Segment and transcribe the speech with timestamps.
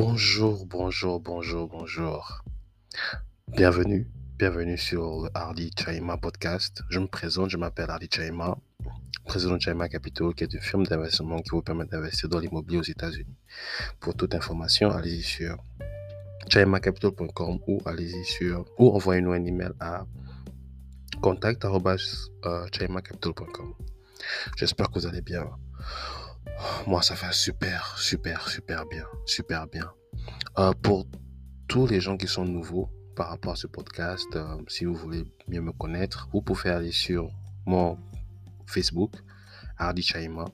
[0.00, 2.44] Bonjour, bonjour, bonjour, bonjour.
[3.48, 4.08] Bienvenue,
[4.38, 6.84] bienvenue sur le Hardy Chaima podcast.
[6.88, 8.56] Je me présente, je m'appelle Hardy Chaima,
[9.24, 12.78] président de Chaima Capital, qui est une firme d'investissement qui vous permet d'investir dans l'immobilier
[12.78, 13.34] aux États-Unis.
[13.98, 15.56] Pour toute information, allez-y sur
[16.48, 20.06] chaimacapital.com ou allez-y sur ou envoyez-nous un email à
[21.20, 23.74] contact@chaimacapital.com.
[24.56, 25.50] J'espère que vous allez bien.
[26.86, 29.90] Moi, ça fait super, super, super bien, super bien.
[30.58, 31.06] Euh, pour
[31.68, 35.24] tous les gens qui sont nouveaux par rapport à ce podcast, euh, si vous voulez
[35.48, 37.30] mieux me connaître, vous pouvez aller sur
[37.66, 37.98] mon
[38.66, 39.12] Facebook,
[39.76, 40.46] Hardy Chaima.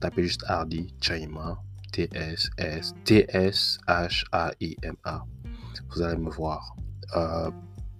[0.00, 1.58] Tapez juste Hardy Chaima,
[1.92, 3.76] T-S-S, T-S-H-A-I-M-A.
[5.90, 6.76] Vous allez me voir.
[7.14, 7.50] Euh,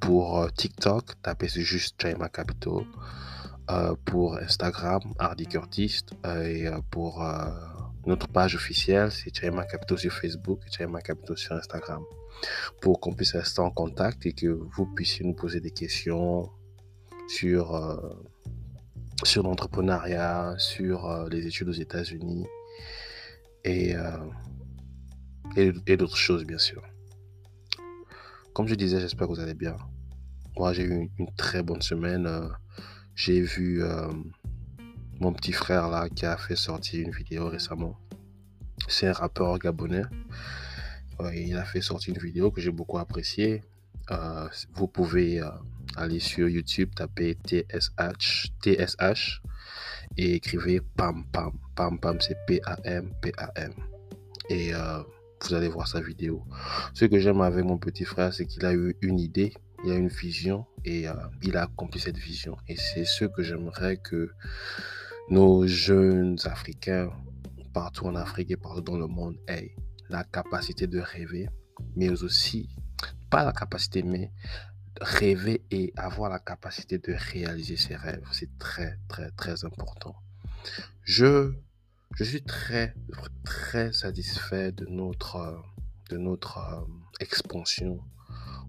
[0.00, 2.84] pour TikTok, tapez juste Chaima Capital.
[3.68, 7.24] Euh, pour Instagram, Hardy Curtis, euh, et euh, pour
[8.06, 12.04] notre page officielle, c'est Chaima Capital sur Facebook et Chaima Capital sur Instagram.
[12.80, 16.48] Pour qu'on puisse rester en contact et que vous puissiez nous poser des questions
[17.26, 17.98] sur,
[19.24, 22.46] sur l'entrepreneuriat, sur les études aux États-Unis
[23.64, 23.94] et,
[25.56, 26.82] et, d'autres choses, bien sûr.
[28.54, 29.76] Comme je disais, j'espère que vous allez bien.
[30.56, 32.28] Moi, j'ai eu une, très bonne semaine.
[33.16, 34.12] J'ai vu euh,
[35.20, 37.98] mon petit frère là qui a fait sortir une vidéo récemment.
[38.88, 40.02] C'est un rappeur gabonais.
[41.34, 43.62] il a fait sortir une vidéo que j'ai beaucoup appréciée.
[44.10, 45.48] Euh, vous pouvez euh,
[45.96, 49.40] aller sur YouTube, taper TSH, TSH
[50.18, 51.52] et écrivez PAM PAM.
[51.74, 53.72] PAM PAM, c'est P-A-M, P-A-M.
[54.50, 56.44] Et vous allez voir sa vidéo.
[56.92, 59.96] Ce que j'aime avec mon petit frère, c'est qu'il a eu une idée il a
[59.96, 62.56] une vision et euh, il a accompli cette vision.
[62.68, 64.30] Et c'est ce que j'aimerais que
[65.30, 67.10] nos jeunes Africains,
[67.72, 69.74] partout en Afrique et partout dans le monde, aient
[70.08, 71.48] la capacité de rêver,
[71.96, 72.68] mais aussi,
[73.30, 74.32] pas la capacité, mais
[75.00, 78.24] rêver et avoir la capacité de réaliser ses rêves.
[78.32, 80.14] C'est très, très, très important.
[81.02, 81.52] Je,
[82.14, 82.94] je suis très,
[83.44, 85.62] très satisfait de notre,
[86.10, 86.80] de notre euh,
[87.20, 88.00] expansion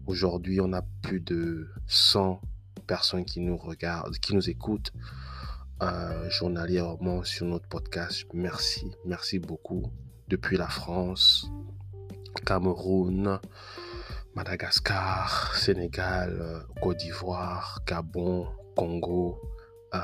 [0.08, 2.40] Aujourd'hui, on a plus de 100
[2.86, 4.90] personnes qui nous regardent, qui nous écoutent
[5.82, 8.24] euh, journalièrement sur notre podcast.
[8.32, 9.92] Merci, merci beaucoup.
[10.28, 11.50] Depuis la France,
[12.46, 13.38] Cameroun,
[14.34, 19.38] Madagascar, Sénégal, euh, Côte d'Ivoire, Gabon, Congo,
[19.94, 20.00] euh,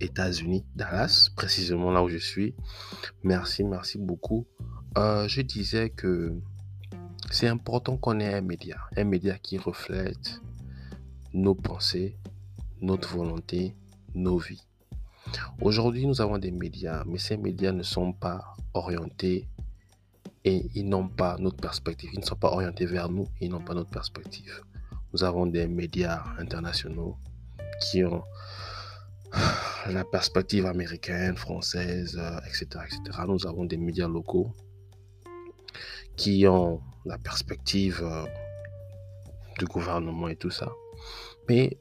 [0.00, 2.56] États-Unis, Dallas, précisément là où je suis.
[3.22, 4.48] Merci, merci beaucoup.
[4.96, 6.34] je disais que
[7.30, 10.40] c'est important qu'on ait un média, un média qui reflète
[11.32, 12.18] nos pensées,
[12.80, 13.76] notre volonté,
[14.14, 14.66] nos vies.
[15.62, 19.48] Aujourd'hui, nous avons des médias, mais ces médias ne sont pas orientés
[20.44, 22.10] et ils n'ont pas notre perspective.
[22.12, 24.62] Ils ne sont pas orientés vers nous et ils n'ont pas notre perspective.
[25.12, 27.16] Nous avons des médias internationaux
[27.80, 28.24] qui ont
[29.86, 33.20] la perspective américaine, française, etc., etc.
[33.28, 34.52] Nous avons des médias locaux
[36.16, 38.26] qui ont la perspective euh,
[39.58, 40.70] du gouvernement et tout ça.
[41.48, 41.78] Mais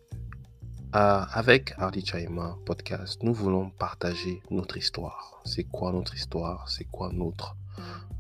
[0.96, 5.42] euh, avec Hardy Chaima Podcast, nous voulons partager notre histoire.
[5.46, 6.70] C'est quoi notre histoire?
[6.70, 7.56] C'est quoi notre,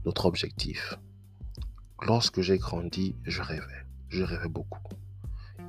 [0.05, 0.95] notre objectif?
[2.05, 3.85] Lorsque j'ai grandi, je rêvais.
[4.09, 4.81] Je rêvais beaucoup.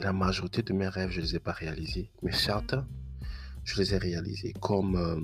[0.00, 2.10] La majorité de mes rêves, je ne les ai pas réalisés.
[2.22, 2.86] Mais certains,
[3.64, 4.52] je les ai réalisés.
[4.60, 5.20] Comme euh,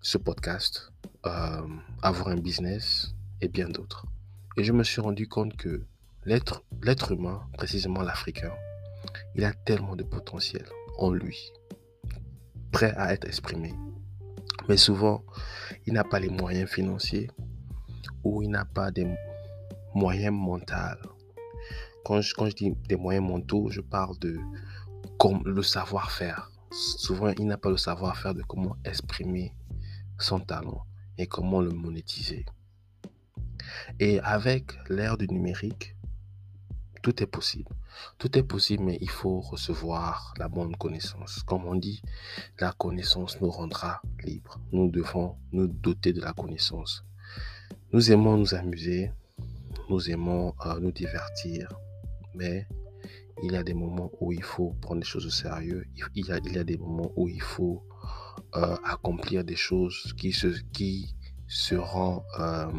[0.00, 0.92] ce podcast,
[1.22, 4.06] avoir un business et bien d'autres.
[4.56, 5.86] Et je me suis rendu compte que
[6.24, 6.62] l'être,
[7.10, 8.52] humain, précisément l'Africain,
[9.34, 10.66] il a tellement de potentiel
[10.98, 11.52] en lui,
[12.70, 13.74] prêt à être exprimé.
[14.68, 15.24] Mais souvent,
[15.86, 17.30] il n'a pas les moyens financiers
[18.24, 19.08] ou il n'a pas des
[19.94, 20.74] moyens mentaux.
[22.04, 24.38] Quand je, quand je dis des moyens mentaux, je parle de
[25.18, 26.50] comme le savoir-faire.
[26.70, 29.54] Souvent, il n'a pas le savoir-faire de comment exprimer
[30.18, 30.84] son talent
[31.16, 32.44] et comment le monétiser.
[34.00, 35.96] Et avec l'ère du numérique,
[37.02, 37.70] tout est possible.
[38.18, 41.42] Tout est possible, mais il faut recevoir la bonne connaissance.
[41.44, 42.00] Comme on dit,
[42.58, 44.60] la connaissance nous rendra libres.
[44.72, 47.04] Nous devons nous doter de la connaissance.
[47.92, 49.10] Nous aimons nous amuser,
[49.90, 51.68] nous aimons euh, nous divertir,
[52.34, 52.66] mais
[53.42, 55.84] il y a des moments où il faut prendre les choses au sérieux.
[56.16, 57.82] Il y a, il y a des moments où il faut
[58.54, 61.14] euh, accomplir des choses qui, se, qui
[61.48, 62.22] seront...
[62.38, 62.70] Euh,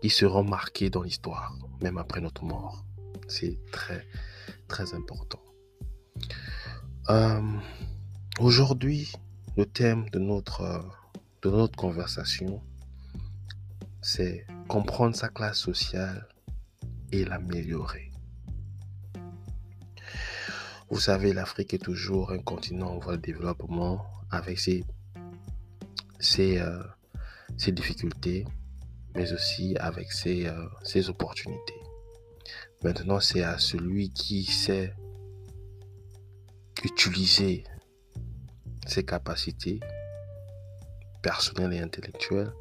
[0.00, 2.84] qui seront marqués dans l'histoire, même après notre mort.
[3.28, 4.06] C'est très,
[4.68, 5.42] très important.
[7.08, 7.40] Euh,
[8.40, 9.12] aujourd'hui,
[9.56, 10.84] le thème de notre,
[11.42, 12.62] de notre conversation,
[14.02, 16.28] c'est comprendre sa classe sociale
[17.12, 18.10] et l'améliorer.
[20.88, 24.84] Vous savez, l'Afrique est toujours un continent en voie de développement avec ses,
[26.20, 26.82] ses, euh,
[27.56, 28.44] ses difficultés,
[29.16, 31.80] mais aussi avec ses, euh, ses opportunités.
[32.84, 34.94] Maintenant, c'est à celui qui sait
[36.84, 37.64] utiliser
[38.86, 39.80] ses capacités
[41.22, 42.52] personnelles et intellectuelles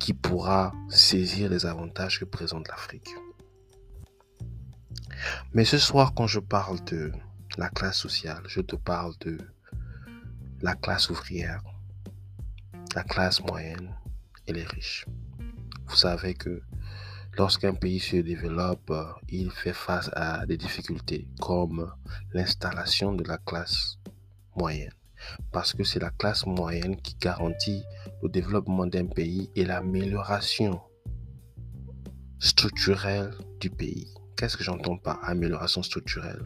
[0.00, 3.08] qui pourra saisir les avantages que présente l'Afrique.
[5.54, 7.12] Mais ce soir, quand je parle de
[7.56, 9.38] la classe sociale, je te parle de
[10.60, 11.62] la classe ouvrière,
[12.94, 13.94] la classe moyenne
[14.52, 15.06] les riches.
[15.86, 16.62] Vous savez que
[17.36, 21.92] lorsqu'un pays se développe, euh, il fait face à des difficultés comme
[22.32, 23.98] l'installation de la classe
[24.56, 24.92] moyenne.
[25.52, 27.82] Parce que c'est la classe moyenne qui garantit
[28.22, 30.80] le développement d'un pays et l'amélioration
[32.38, 34.12] structurelle du pays.
[34.36, 36.44] Qu'est-ce que j'entends par amélioration structurelle?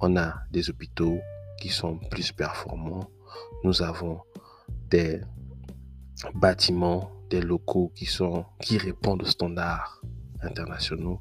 [0.00, 1.18] On a des hôpitaux
[1.60, 3.08] qui sont plus performants.
[3.64, 4.20] Nous avons
[4.88, 5.20] des
[6.34, 10.02] bâtiments, des locaux qui, sont, qui répondent aux standards
[10.42, 11.20] internationaux.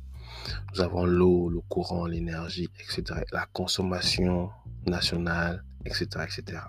[0.74, 3.22] Nous avons l'eau, le courant, l'énergie, etc.
[3.32, 4.50] La consommation
[4.86, 6.08] nationale, etc.
[6.24, 6.62] etc.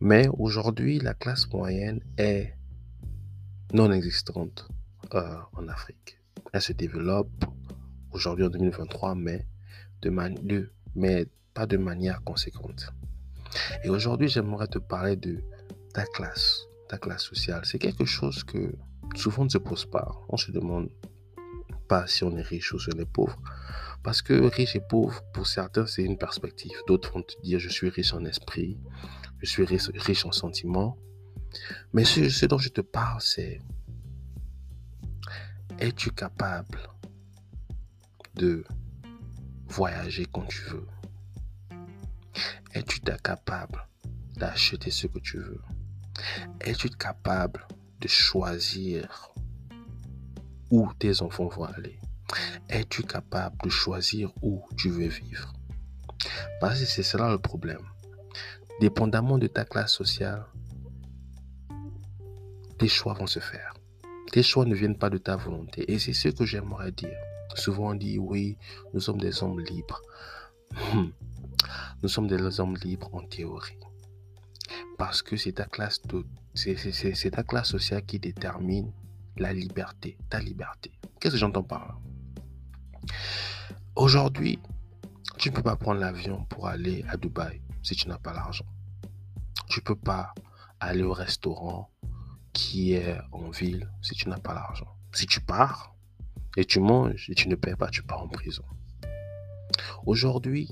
[0.00, 2.54] Mais aujourd'hui, la classe moyenne est
[3.72, 4.68] non existante
[5.14, 6.20] euh, en Afrique.
[6.52, 7.44] Elle se développe
[8.12, 9.46] aujourd'hui en 2023, mais,
[10.02, 12.92] de, mais pas de manière conséquente.
[13.82, 15.42] Et aujourd'hui, j'aimerais te parler de
[15.92, 17.62] ta classe, ta classe sociale.
[17.64, 18.74] C'est quelque chose que
[19.14, 20.10] souvent on ne se pose pas.
[20.28, 20.88] On se demande
[21.88, 23.38] pas si on est riche ou si on est pauvre.
[24.02, 26.76] Parce que riche et pauvre, pour certains, c'est une perspective.
[26.86, 28.78] D'autres vont te dire, je suis riche en esprit,
[29.40, 30.96] je suis riche en sentiments.
[31.92, 33.60] Mais ce, ce dont je te parle, c'est,
[35.78, 36.78] es-tu capable
[38.34, 38.64] de
[39.66, 40.86] voyager quand tu veux?
[42.74, 43.86] Es-tu capable
[44.36, 45.60] d'acheter ce que tu veux?
[46.60, 47.66] Es-tu capable
[48.00, 49.32] de choisir
[50.70, 51.98] où tes enfants vont aller?
[52.68, 55.52] Es-tu capable de choisir où tu veux vivre?
[56.60, 57.82] Parce que c'est cela le problème.
[58.80, 60.44] Dépendamment de ta classe sociale,
[62.78, 63.74] tes choix vont se faire.
[64.30, 65.90] Tes choix ne viennent pas de ta volonté.
[65.90, 67.18] Et c'est ce que j'aimerais dire.
[67.54, 68.56] Souvent on dit oui,
[68.92, 70.02] nous sommes des hommes libres.
[70.92, 71.08] Hmm.
[72.02, 73.78] Nous sommes des hommes libres en théorie.
[74.98, 76.02] Parce que c'est ta classe
[76.54, 78.92] c'est ta classe sociale qui détermine
[79.36, 80.92] la liberté, ta liberté.
[81.20, 81.94] Qu'est-ce que j'entends par là?
[83.96, 84.58] Aujourd'hui,
[85.38, 88.66] tu ne peux pas prendre l'avion pour aller à Dubaï si tu n'as pas l'argent.
[89.68, 90.34] Tu ne peux pas
[90.80, 91.88] aller au restaurant
[92.52, 94.96] qui est en ville si tu n'as pas l'argent.
[95.12, 95.94] Si tu pars,
[96.58, 98.64] et tu manges et tu ne payes pas, tu pars en prison.
[100.06, 100.68] Aujourd'hui,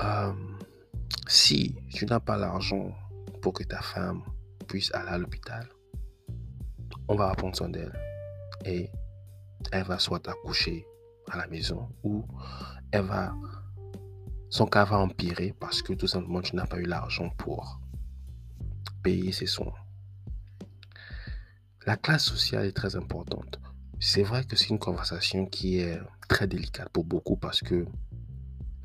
[0.00, 0.32] euh,
[1.28, 2.92] si tu n'as pas l'argent
[3.42, 4.22] pour que ta femme
[4.68, 5.68] puisse aller à l'hôpital,
[7.08, 7.92] on va prendre soin d'elle
[8.64, 8.88] et
[9.72, 10.86] elle va soit accoucher
[11.30, 12.24] à la maison ou
[12.92, 13.34] elle va
[14.48, 17.80] son cas va empirer parce que tout simplement tu n'as pas eu l'argent pour
[19.02, 19.72] payer ses soins.
[21.86, 23.58] La classe sociale est très importante.
[23.98, 27.86] C'est vrai que c'est une conversation qui est très délicate pour beaucoup parce que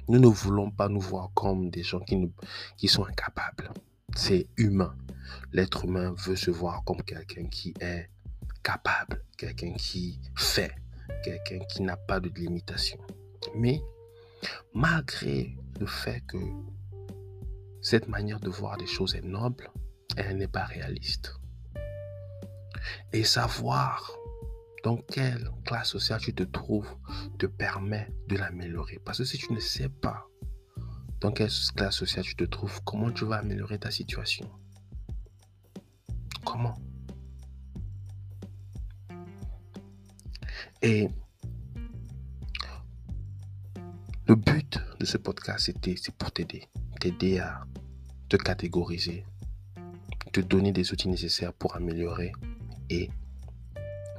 [0.08, 2.32] nous ne voulons pas nous voir comme des gens qui,
[2.78, 3.70] qui sont incapables.
[4.16, 4.96] C'est humain.
[5.52, 8.10] L'être humain veut se voir comme quelqu'un qui est
[8.64, 10.74] capable, quelqu'un qui fait,
[11.24, 13.00] quelqu'un qui n'a pas de limitation.
[13.56, 13.82] Mais
[14.74, 16.38] malgré le fait que
[17.82, 19.70] cette manière de voir des choses est noble,
[20.16, 21.36] elle n'est pas réaliste.
[23.14, 24.18] Et savoir
[24.84, 26.96] dans quelle classe sociale tu te trouves
[27.38, 29.00] te permet de l'améliorer.
[29.04, 30.28] Parce que si tu ne sais pas
[31.20, 34.50] dans quelle classe sociale tu te trouves, comment tu vas améliorer ta situation?
[36.46, 36.76] Comment?
[40.82, 41.10] Et
[44.28, 46.68] le but de ce podcast, c'était, c'est pour t'aider.
[47.00, 47.66] T'aider à
[48.30, 49.26] te catégoriser,
[50.34, 52.32] te donner des outils nécessaires pour améliorer
[52.90, 53.10] et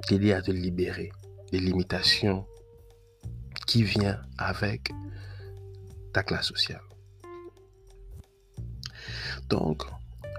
[0.07, 1.12] t'aider à te libérer
[1.52, 2.47] des limitations
[3.67, 4.90] qui viennent avec
[6.12, 6.88] ta classe sociale.
[9.49, 9.83] Donc,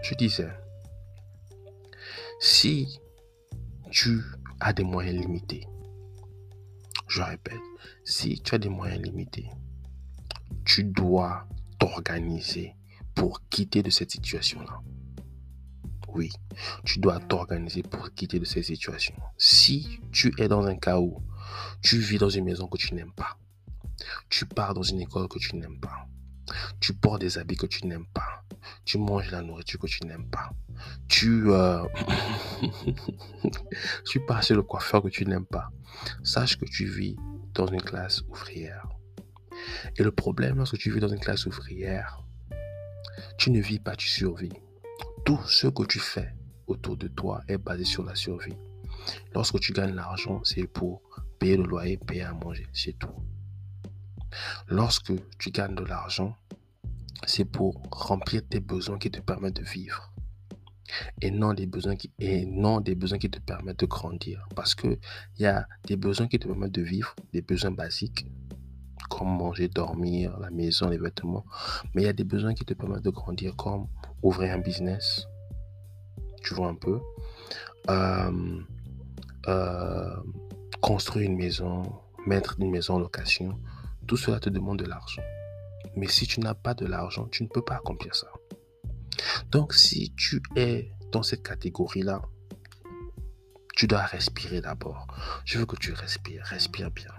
[0.04, 0.52] je disais,
[2.40, 3.00] si
[3.90, 4.22] tu
[4.60, 5.68] as des moyens limités,
[7.08, 7.60] je répète,
[8.04, 9.50] si tu as des moyens limités,
[10.64, 11.48] tu dois
[11.80, 12.76] t'organiser
[13.16, 14.80] pour quitter de cette situation-là.
[16.10, 16.32] Oui,
[16.86, 19.16] tu dois t'organiser pour quitter de ces situations.
[19.38, 21.24] Si tu es dans un où
[21.82, 23.38] tu vis dans une maison que tu n'aimes pas,
[24.30, 26.08] tu pars dans une école que tu n'aimes pas,
[26.80, 28.44] tu portes des habits que tu n'aimes pas,
[28.86, 30.52] tu manges la nourriture que tu n'aimes pas,
[31.08, 31.84] tu, euh,
[34.06, 35.70] tu pars le coiffeur que tu n'aimes pas,
[36.24, 37.16] sache que tu vis
[37.54, 38.88] dans une classe ouvrière.
[39.98, 42.24] Et le problème lorsque tu vis dans une classe ouvrière,
[43.38, 44.54] tu ne vis pas, tu survis.
[45.26, 46.34] Tout ce que tu fais
[46.68, 48.56] autour de toi est basé sur la survie.
[49.34, 51.02] Lorsque tu gagnes l'argent, c'est pour
[51.40, 53.14] payer le loyer, payer à manger, c'est tout.
[54.68, 56.36] Lorsque tu gagnes de l'argent,
[57.26, 60.12] c'est pour remplir tes besoins qui te permettent de vivre.
[61.22, 64.48] Et non des besoins qui, te permettent de grandir.
[64.56, 64.98] Parce qu'il
[65.38, 68.26] y a des besoins qui te permettent de vivre, des besoins basiques,
[69.10, 71.46] comme manger, dormir, la maison, les vêtements.
[71.94, 73.88] Mais il y a des besoins qui te permettent de grandir, comme
[74.24, 75.28] ouvrir un business.
[76.42, 77.00] Tu vois un peu.
[77.90, 78.62] Euh,
[79.48, 80.16] euh,
[80.82, 81.84] construire une maison,
[82.26, 83.60] mettre une maison en location.
[84.10, 85.22] Tout cela te demande de l'argent.
[85.96, 88.26] Mais si tu n'as pas de l'argent, tu ne peux pas accomplir ça.
[89.52, 92.24] Donc si tu es dans cette catégorie-là,
[93.76, 95.06] tu dois respirer d'abord.
[95.46, 97.12] Je veux que tu respires, respire bien.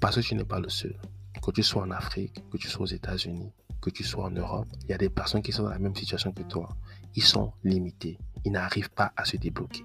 [0.00, 0.98] Parce que tu n'es pas le seul.
[1.42, 4.68] Que tu sois en Afrique, que tu sois aux États-Unis, que tu sois en Europe,
[4.84, 6.70] il y a des personnes qui sont dans la même situation que toi.
[7.14, 8.18] Ils sont limités.
[8.46, 9.84] Ils n'arrivent pas à se débloquer.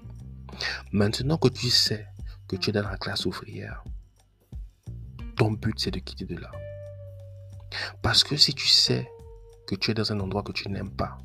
[0.92, 2.06] Maintenant que tu sais
[2.48, 3.84] que tu es dans la classe ouvrière,
[5.36, 6.50] ton but c'est de quitter de là.
[8.02, 9.08] Parce que si tu sais
[9.66, 11.18] que tu es dans un endroit que tu n'aimes pas,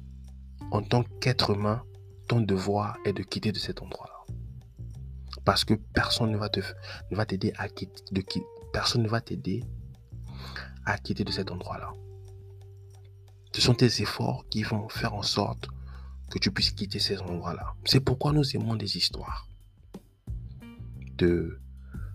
[0.72, 1.84] en tant qu'être humain,
[2.28, 4.36] ton devoir est de quitter de cet endroit-là.
[5.46, 6.60] Parce que personne ne va te,
[7.12, 8.24] ne t'aider à quitter, de,
[9.00, 9.64] ne va t'aider
[10.86, 11.92] à quitter de cet endroit-là.
[13.54, 15.68] Ce sont tes efforts qui vont faire en sorte
[16.30, 17.74] que tu puisses quitter ces endroits-là.
[17.86, 19.49] C'est pourquoi nous aimons des histoires
[21.20, 21.60] de,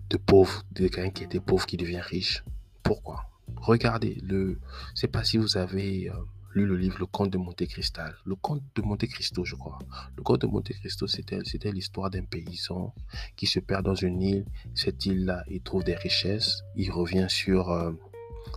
[0.09, 2.43] de pauvres, de quelqu'un qui était pauvre qui devient riche.
[2.83, 3.25] Pourquoi?
[3.57, 4.59] Regardez, le,
[4.93, 6.13] je sais pas si vous avez euh,
[6.55, 8.01] lu le livre Le Comte de Monte Cristo.
[8.25, 9.79] Le Comte de Monte Cristo, je crois.
[10.17, 12.93] Le Comte de Monte Cristo, c'était, l'histoire d'un paysan
[13.35, 14.45] qui se perd dans une île.
[14.73, 16.63] Cette île-là, il trouve des richesses.
[16.75, 17.91] Il revient sur, euh,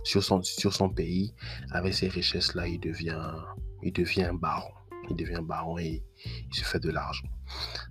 [0.03, 1.33] sur, son, pays.
[1.71, 3.31] Avec ces richesses-là, il devient,
[3.83, 4.71] il devient baron.
[5.09, 7.27] Il devient baron et il se fait de l'argent.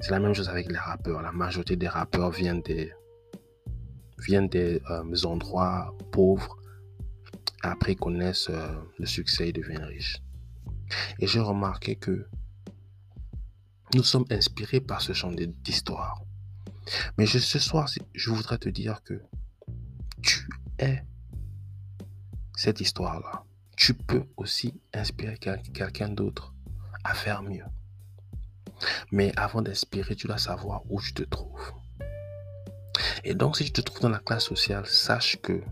[0.01, 1.23] C'est la même chose avec les rappeurs.
[1.23, 2.93] La majorité des rappeurs viennent des,
[4.19, 6.57] viennent des euh, endroits pauvres
[7.63, 10.23] après connaissent euh, le succès et deviennent riches.
[11.19, 12.27] Et j'ai remarqué que
[13.95, 16.23] nous sommes inspirés par ce genre d'histoire.
[17.17, 19.21] Mais ce soir, je voudrais te dire que
[20.23, 20.49] tu
[20.79, 21.03] es
[22.57, 23.45] cette histoire-là.
[23.77, 26.55] Tu peux aussi inspirer quelqu'un d'autre
[27.05, 27.65] à faire mieux.
[29.11, 31.73] Mais avant d'inspirer, tu dois savoir où tu te trouves.
[33.25, 35.63] Et donc, si tu te trouves dans la classe sociale, sache que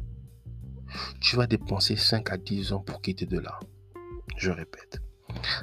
[1.20, 3.58] tu vas dépenser 5 à 10 ans pour quitter de là.
[4.36, 5.00] Je répète.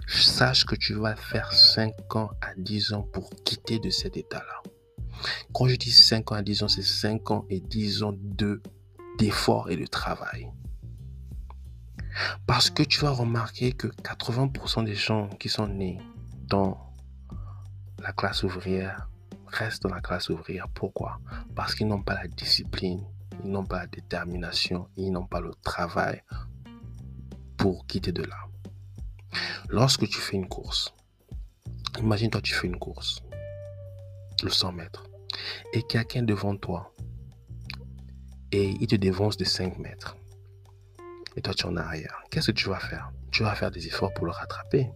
[0.08, 4.62] Sache que tu vas faire 5 ans à 10 ans pour quitter de cet état-là.
[5.54, 8.62] Quand je dis 5 ans à 10 ans, c'est 5 ans et 10 ans de
[9.20, 10.52] d'effort et de travail.
[12.48, 16.00] Parce que tu vas remarquer que 80% des gens qui sont nés
[16.48, 16.93] dans
[18.04, 19.08] la classe ouvrière
[19.48, 20.68] restent dans la classe ouvrière.
[20.68, 21.20] Pourquoi?
[21.56, 23.02] Parce qu'ils n'ont pas la discipline,
[23.44, 26.22] ils n'ont pas la détermination, ils n'ont pas le travail
[27.58, 28.36] pour quitter de là.
[29.70, 30.94] Lorsque tu fais une course,
[31.98, 33.24] imagine-toi tu fais une course,
[34.44, 35.06] le 100 mètres,
[35.72, 36.92] et quelqu'un devant toi,
[38.52, 40.18] et il te dévance de 5 mètres,
[41.38, 42.22] et toi tu es en arrière.
[42.30, 43.12] Qu'est-ce que tu vas faire?
[43.32, 44.92] Tu vas faire des efforts pour le rattraper,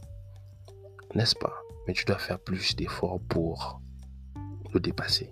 [1.16, 1.54] n'est-ce pas?
[1.88, 3.82] Mais tu dois faire plus d'efforts pour
[4.74, 5.32] le dépasser.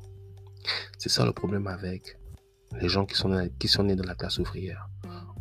[0.98, 2.18] C'est ça le problème avec
[2.80, 3.30] les gens qui sont,
[3.84, 4.90] nés dans la classe ouvrière.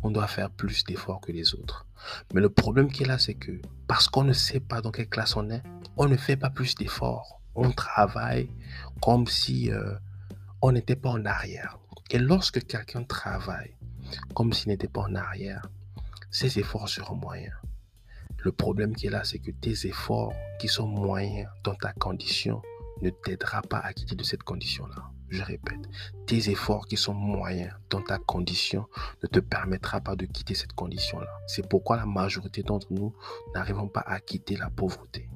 [0.03, 1.87] On doit faire plus d'efforts que les autres.
[2.33, 5.09] Mais le problème qui est là, c'est que parce qu'on ne sait pas dans quelle
[5.09, 5.63] classe on est,
[5.97, 7.41] on ne fait pas plus d'efforts.
[7.55, 8.49] On travaille
[9.01, 9.95] comme si euh,
[10.61, 11.79] on n'était pas en arrière.
[12.11, 13.75] Et lorsque quelqu'un travaille
[14.35, 15.67] comme s'il n'était pas en arrière,
[16.29, 17.55] ses efforts seront moyens.
[18.45, 22.61] Le problème qui est là, c'est que tes efforts qui sont moyens dans ta condition
[23.01, 25.09] ne t'aidera pas à quitter de cette condition-là.
[25.29, 25.89] Je répète,
[26.27, 28.85] tes efforts qui sont moyens dans ta condition
[29.23, 31.39] ne te permettra pas de quitter cette condition-là.
[31.47, 33.15] C'est pourquoi la majorité d'entre nous
[33.55, 35.27] n'arrivons pas à quitter la pauvreté.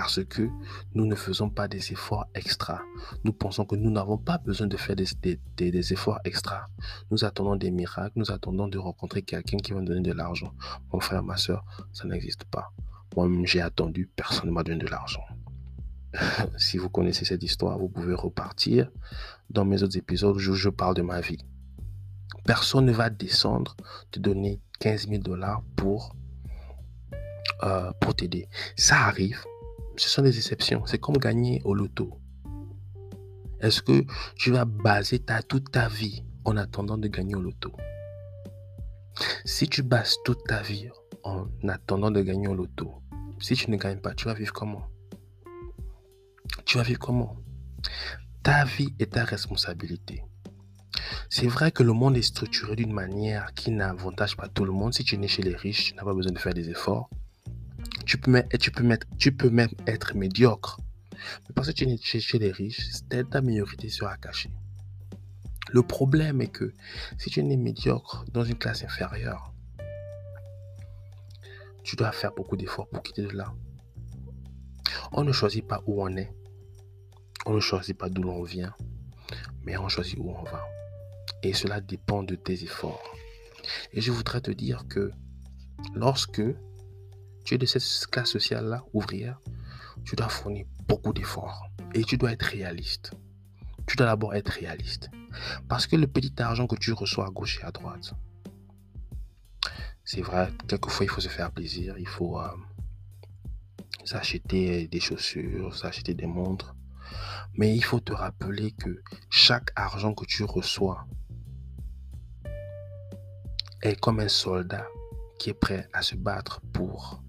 [0.00, 0.48] Parce que
[0.94, 2.80] nous ne faisons pas des efforts extra.
[3.22, 6.64] Nous pensons que nous n'avons pas besoin de faire des, efforts extra.
[7.10, 10.54] Nous attendons des miracles, nous attendons de rencontrer quelqu'un qui va nous donner de l'argent.
[10.90, 12.72] Mon frère, ma soeur, ça n'existe pas.
[13.14, 15.20] Moi-même, j'ai attendu, personne ne m'a donné de l'argent.
[16.56, 18.90] si vous connaissez cette histoire, vous pouvez repartir
[19.50, 21.44] dans mes autres épisodes où je parle de ma vie.
[22.46, 23.76] Personne ne va descendre
[24.10, 26.16] te donner 15 000 dollars pour,
[27.64, 28.48] euh, pour t'aider.
[28.76, 29.44] Ça arrive.
[30.00, 30.86] Ce sont des exceptions.
[30.86, 32.18] C'est comme gagner au loto.
[33.60, 37.70] Est-ce que tu vas baser ta, toute ta vie en attendant de gagner au loto?
[39.44, 40.88] Si tu bases toute ta vie
[41.22, 42.94] en attendant de gagner au loto,
[43.40, 44.86] si tu ne gagnes pas, tu vas vivre comment?
[46.64, 47.36] Tu vas vivre comment?
[48.42, 50.24] Ta vie est ta responsabilité.
[51.28, 54.94] C'est vrai que le monde est structuré d'une manière qui n'avantage pas tout le monde.
[54.94, 57.10] Si tu es chez les riches, tu n'as pas besoin de faire des efforts.
[58.10, 60.80] Tu peux, même, tu peux, mettre, tu peux même être médiocre.
[61.12, 62.90] Mais parce que tu es chez les riches,
[63.30, 64.50] ta minorité sera cachée.
[65.70, 66.74] Le problème est que
[67.18, 69.54] si tu es médiocre dans une classe inférieure,
[71.84, 73.54] tu dois faire beaucoup d'efforts pour quitter de là.
[75.12, 76.34] On ne choisit pas où on est.
[77.46, 78.74] On ne choisit pas d'où l'on vient.
[79.62, 80.66] Mais on choisit où on va.
[81.44, 83.14] Et cela dépend de tes efforts.
[83.92, 85.12] Et je voudrais te dire que
[85.94, 86.42] lorsque
[87.44, 89.40] tu es de cette classe sociale-là, ouvrière,
[90.04, 91.68] tu dois fournir beaucoup d'efforts.
[91.94, 93.12] Et tu dois être réaliste.
[93.86, 95.10] Tu dois d'abord être réaliste.
[95.68, 98.14] Parce que le petit argent que tu reçois à gauche et à droite,
[100.04, 102.48] c'est vrai, quelquefois il faut se faire plaisir, il faut euh,
[104.04, 106.74] s'acheter des chaussures, s'acheter des montres.
[107.54, 111.06] Mais il faut te rappeler que chaque argent que tu reçois
[113.82, 114.86] est comme un soldat
[115.38, 117.22] qui est prêt à se battre pour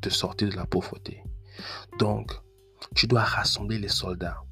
[0.00, 1.22] te sortir de la pauvreté.
[1.98, 2.32] Donc,
[2.94, 4.42] tu dois rassembler les soldats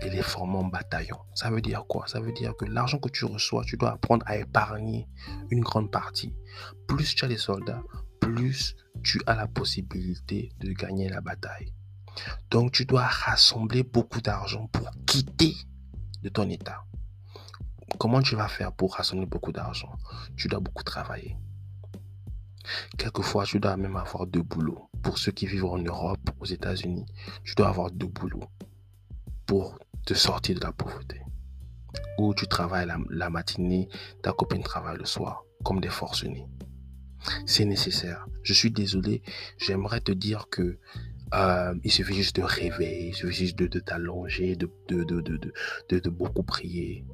[0.00, 1.18] et les former en bataillon.
[1.34, 2.06] Ça veut dire quoi?
[2.06, 5.08] Ça veut dire que l'argent que tu reçois, tu dois apprendre à épargner
[5.50, 6.34] une grande partie.
[6.86, 7.82] Plus tu as des soldats,
[8.20, 11.74] plus tu as la possibilité de gagner la bataille.
[12.50, 15.54] Donc tu dois rassembler beaucoup d'argent pour quitter
[16.22, 16.84] de ton état.
[17.98, 19.92] Comment tu vas faire pour rassembler beaucoup d'argent?
[20.36, 21.36] Tu dois beaucoup travailler.
[22.98, 24.88] Quelquefois, tu dois même avoir deux boulots.
[25.02, 27.06] Pour ceux qui vivent en Europe, aux États-Unis,
[27.44, 28.48] tu dois avoir deux boulots
[29.46, 31.20] pour te sortir de la pauvreté.
[32.18, 33.88] Ou tu travailles la, matinée,
[34.22, 36.46] ta copine travaille le soir, comme des forcenés.
[37.46, 38.26] C'est nécessaire.
[38.42, 39.22] Je suis désolé,
[39.58, 40.78] j'aimerais te dire que
[41.34, 46.10] euh, il suffit juste de rêver, il suffit juste de, t'allonger, de de, de, de,
[46.10, 47.04] beaucoup prier.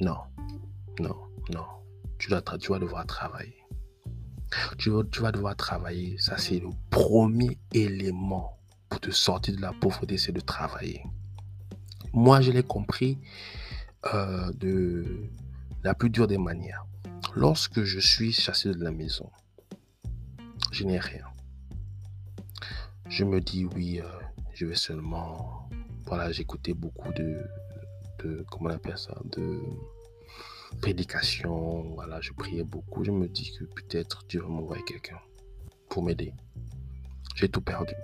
[0.00, 0.18] Non,
[1.00, 1.16] non,
[1.52, 1.66] non.
[2.18, 3.55] Tu, dois, tu vas devoir travailler.
[4.78, 6.16] Tu vas, devoir travailler.
[6.18, 11.02] Ça, c'est le premier élément pour te sortir de la pauvreté, c'est de travailler.
[12.12, 13.18] Moi, je l'ai compris
[14.14, 15.28] euh, de
[15.82, 16.86] la plus dure des manières.
[17.34, 19.30] Lorsque je suis chassé de la maison,
[20.70, 21.26] je n'ai rien.
[23.08, 24.06] Je me dis, oui, euh,
[24.54, 25.68] je vais seulement...
[26.06, 27.42] Voilà, j'écoutais beaucoup de,
[28.22, 28.44] de...
[28.50, 29.60] Comment on appelle ça De
[30.76, 31.94] prédication.
[31.94, 33.04] Voilà, je priais beaucoup.
[33.04, 35.18] Je me dis que peut-être Dieu va m'envoyer quelqu'un
[35.88, 36.32] pour m'aider.
[37.34, 37.94] J'ai tout perdu.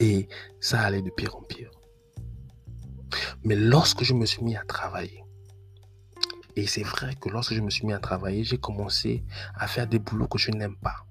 [0.00, 0.28] Et
[0.60, 1.70] ça allait de pire en pire.
[3.44, 5.24] Mais lorsque je me suis mis à travailler,
[6.56, 9.86] et c'est vrai que lorsque je me suis mis à travailler, j'ai commencé à faire
[9.86, 11.04] des boulots que je n'aime pas.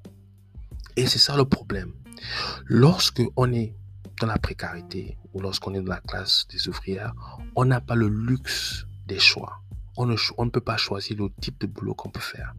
[0.96, 1.94] Et c'est ça le problème.
[2.66, 3.74] Lorsque on est
[4.22, 7.14] dans la précarité ou lorsqu'on est dans la classe des ouvrières,
[7.56, 9.63] on n'a pas le luxe des choix.
[9.96, 12.56] On ne, peut pas choisir le type de boulot qu'on peut faire.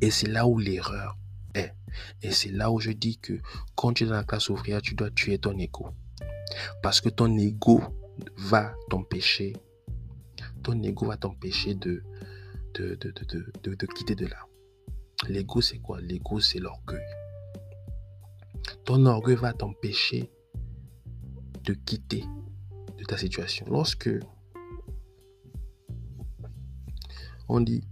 [0.00, 1.16] Et c'est là où l'erreur
[1.54, 1.74] est.
[2.22, 3.40] Et c'est là où je dis que
[3.74, 5.88] quand tu es dans la classe ouvrière, tu dois tuer ton ego.
[6.82, 7.82] Parce que ton ego
[8.36, 9.54] va t'empêcher,
[10.62, 12.02] ton ego va t'empêcher de,
[13.94, 14.46] quitter de là.
[15.28, 16.00] L'ego, c'est quoi?
[16.00, 17.00] L'ego, c'est l'orgueil.
[18.84, 20.30] Ton orgueil va t'empêcher
[21.64, 22.24] de quitter
[22.98, 23.66] de ta situation.
[23.68, 24.10] Lorsque
[27.48, 27.82] on dit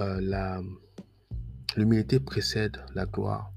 [0.00, 0.60] euh, la
[1.76, 3.52] l'humilité précède la gloire,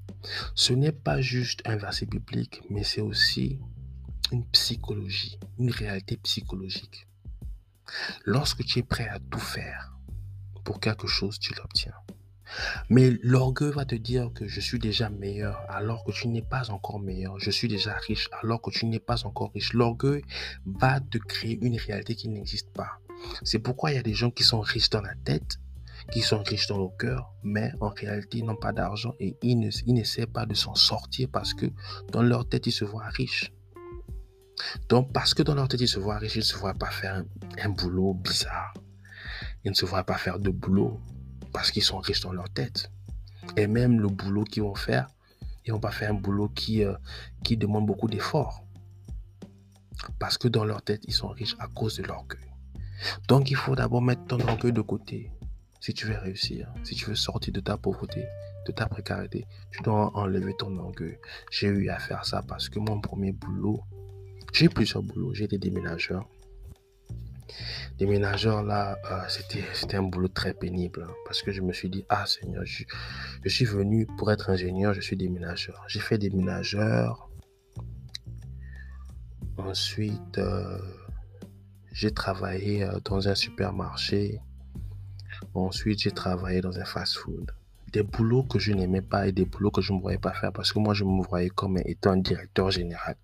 [0.54, 3.58] ce n'est pas juste un verset biblique, mais c'est aussi
[4.30, 7.08] une psychologie, une réalité psychologique.
[8.24, 9.96] Lorsque tu es prêt à tout faire
[10.64, 11.94] pour quelque chose, tu l'obtiens.
[12.88, 16.70] Mais l'orgueil va te dire que je suis déjà meilleur alors que tu n'es pas
[16.70, 17.38] encore meilleur.
[17.38, 19.72] Je suis déjà riche alors que tu n'es pas encore riche.
[19.72, 20.22] L'orgueil
[20.66, 22.98] va te créer une réalité qui n'existe pas.
[23.42, 25.58] C'est pourquoi il y a des gens qui sont riches dans la tête,
[26.10, 29.58] qui sont riches dans le cœur, mais en réalité, ils n'ont pas d'argent et ils
[29.58, 31.66] n'essaient pas de s'en sortir parce que
[32.10, 33.52] dans leur tête, ils se voient riches.
[34.88, 36.90] Donc, parce que dans leur tête, ils se voient riches, ils ne se voient pas
[36.90, 37.24] faire
[37.62, 38.74] un, boulot bizarre.
[39.64, 41.00] Ils ne se voient pas faire de boulot
[41.52, 42.90] parce qu'ils sont riches dans leur tête.
[43.56, 45.08] Et même le boulot qu'ils vont faire,
[45.64, 46.94] ils ne vont pas faire un boulot qui, euh,
[47.44, 48.64] qui demande beaucoup d'efforts.
[50.18, 52.49] Parce que dans leur tête, ils sont riches à cause de l'orgueil.
[53.28, 55.30] Donc, il faut d'abord mettre ton orgueil de côté
[55.80, 58.26] si tu veux réussir, si tu veux sortir de ta pauvreté,
[58.66, 61.18] de ta précarité, tu dois enlever ton orgueil.
[61.50, 63.82] J'ai eu à faire ça parce que mon premier boulot,
[64.52, 65.32] j'ai eu plusieurs boulots.
[65.32, 66.28] J'ai été déménageur.
[67.98, 72.04] Déménageur, là, euh, c'était, un boulot très pénible hein, parce que je me suis dit,
[72.08, 72.84] ah Seigneur, je,
[73.48, 75.82] suis venu pour être ingénieur, je suis déménageur.
[75.88, 77.28] J'ai fait déménageur.
[79.56, 80.78] Ensuite, euh,
[81.92, 84.40] j'ai travaillé euh, dans un supermarché.
[85.54, 87.50] Ensuite, j'ai travaillé dans un fast-food.
[87.92, 90.52] Des boulots que je n'aimais pas et des boulots que je ne voyais pas faire
[90.52, 93.16] parce que moi, je me voyais comme étant directeur général.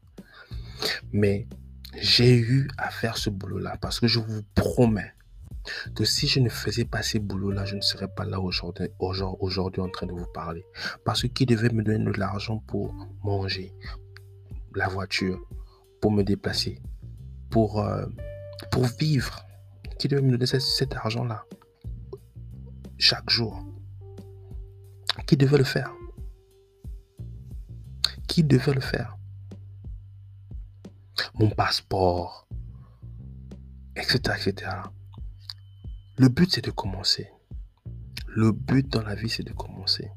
[1.13, 1.47] Mais
[2.01, 5.13] j'ai eu à faire ce boulot-là parce que je vous promets
[5.95, 9.89] que si je ne faisais pas ces boulots-là, je ne serais pas là aujourd'hui, en
[9.89, 10.65] train de vous parler.
[11.05, 13.73] Parce que devait me donner de l'argent pour manger,
[14.75, 15.41] la voiture,
[16.01, 16.81] pour me déplacer,
[17.51, 18.07] pour, euh,
[18.71, 19.45] pour vivre,
[19.99, 21.45] qui devait me donner cet argent-là
[22.99, 23.63] chaque jour
[25.27, 25.93] Qui devait le faire
[28.27, 29.17] Qui devait le faire
[31.35, 32.49] Mon passeport,
[33.95, 34.73] etc., etc.
[36.17, 37.31] Le but, c'est de commencer.
[38.29, 40.11] Le but dans la vie, c'est de commencer.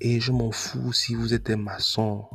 [0.00, 2.26] Et je m'en fous si vous êtes un maçon,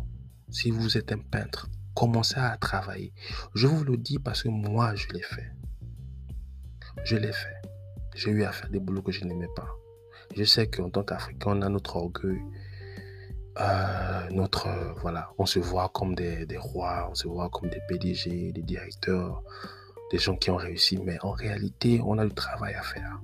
[0.49, 1.67] si vous êtes un peintre.
[1.95, 3.13] Commencez à travailler.
[3.53, 5.51] Je vous le dis parce que moi, je l'ai fait.
[7.03, 7.55] Je l'ai fait
[8.15, 9.67] j'ai eu à faire des boulots que je n'aimais pas.
[10.35, 12.41] Je sais qu'en tant qu'Africain, on a notre orgueil.
[13.59, 14.67] Euh, notre,
[15.01, 19.43] voilà, on se voit comme des, rois, on se voit comme des PDG, des directeurs,
[20.11, 23.21] des gens qui ont réussi, mais en réalité, on a du travail à faire.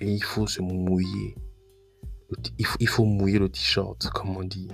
[0.00, 1.34] Et il faut se mouiller.
[2.78, 4.68] Il faut mouiller le t-shirt, comme on dit.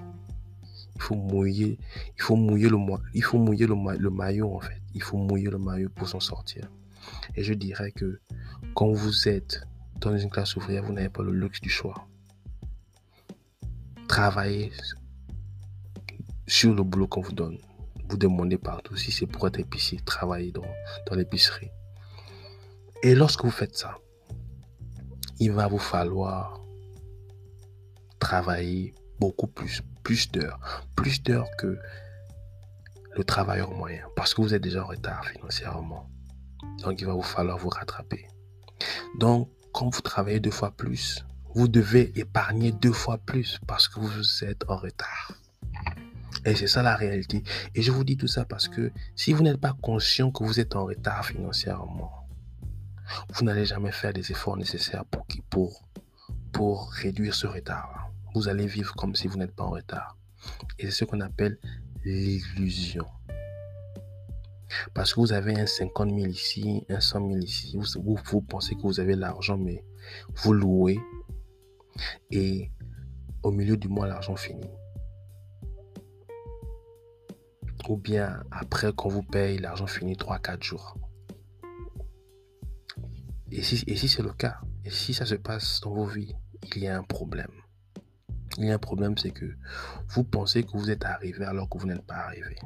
[0.96, 1.78] Il faut mouiller,
[2.16, 2.78] il faut mouiller le,
[3.14, 4.80] il faut mouiller le, le maillot en fait.
[4.94, 6.70] Il faut mouiller le maillot pour s'en sortir.
[7.34, 8.20] Et je dirais que
[8.74, 9.62] quand vous êtes
[10.00, 12.06] dans une classe ouvrière, vous n'avez pas le luxe du choix.
[14.08, 14.72] Travaillez
[16.46, 17.58] sur le boulot qu'on vous donne.
[18.08, 18.96] Vous demandez partout.
[18.96, 20.62] Si c'est pour être épicier, travaillez dans,
[21.06, 21.70] dans l'épicerie.
[23.02, 23.98] Et lorsque vous faites ça,
[25.40, 26.60] il va vous falloir
[28.18, 30.58] travailler beaucoup plus, plus d'heures,
[30.96, 31.78] plus d'heures que
[33.16, 36.10] le travailleur moyen, parce que vous êtes déjà en retard financièrement.
[36.82, 38.26] Donc, il va vous falloir vous rattraper.
[39.18, 41.24] Donc, quand vous travaillez deux fois plus,
[41.54, 45.32] vous devez épargner deux fois plus parce que vous êtes en retard.
[46.44, 47.42] Et c'est ça la réalité.
[47.74, 50.60] Et je vous dis tout ça parce que si vous n'êtes pas conscient que vous
[50.60, 52.28] êtes en retard financièrement,
[53.32, 55.82] vous n'allez jamais faire des efforts nécessaires pour, pour,
[56.52, 58.10] pour réduire ce retard.
[58.34, 60.16] Vous allez vivre comme si vous n'êtes pas en retard.
[60.78, 61.58] Et c'est ce qu'on appelle
[62.04, 63.06] l'illusion.
[64.92, 67.78] Parce que vous avez un 50 000 ici, un 100 000 ici.
[67.96, 69.84] Vous, pensez que vous avez l'argent, mais
[70.34, 70.98] vous louez.
[72.30, 72.70] Et
[73.42, 74.70] au milieu du mois, l'argent finit.
[77.88, 80.98] Ou bien après, quand vous payez, l'argent finit 3-4 jours.
[83.52, 86.34] Et si, et si c'est le cas, et si ça se passe dans vos vies,
[86.74, 87.52] il y a un problème.
[88.58, 89.46] Il y a un problème, c'est que
[90.08, 92.56] vous pensez que vous êtes arrivé alors que vous n'êtes pas arrivé.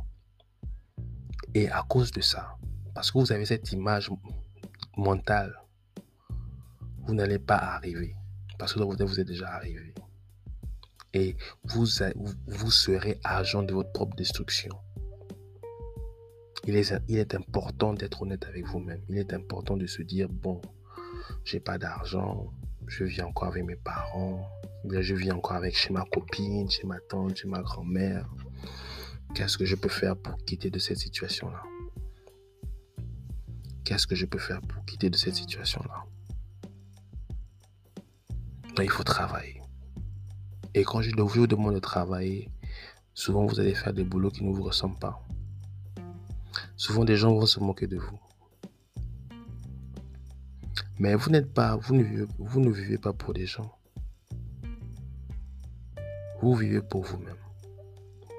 [1.54, 2.58] Et à cause de ça,
[2.94, 4.10] parce que vous avez cette image
[4.96, 5.54] mentale,
[7.06, 8.14] vous n'allez pas arriver.
[8.58, 9.94] Parce que vous êtes déjà arrivé.
[11.14, 11.86] Et vous,
[12.46, 14.76] vous serez agent de votre propre destruction.
[16.64, 19.00] Il est, il est important d'être honnête avec vous-même.
[19.08, 20.60] Il est important de se dire, bon,
[21.44, 22.52] j'ai pas d'argent,
[22.86, 24.46] je vis encore avec mes parents,
[24.84, 28.28] je vis encore avec chez ma copine, chez ma tante, chez ma grand-mère.
[29.34, 31.62] Qu'est-ce que je peux faire pour quitter de cette situation-là?
[33.84, 36.04] Qu'est-ce que je peux faire pour quitter de cette situation-là?
[38.80, 39.60] Il faut travailler.
[40.74, 42.50] Et quand je vous demande de travailler,
[43.12, 45.26] souvent vous allez faire des boulots qui ne vous ressemblent pas.
[46.76, 48.20] Souvent des gens vont se moquer de vous.
[50.98, 53.77] Mais vous n'êtes pas, vous ne vivez pas pour des gens.
[56.40, 57.36] Vous vivez pour vous-même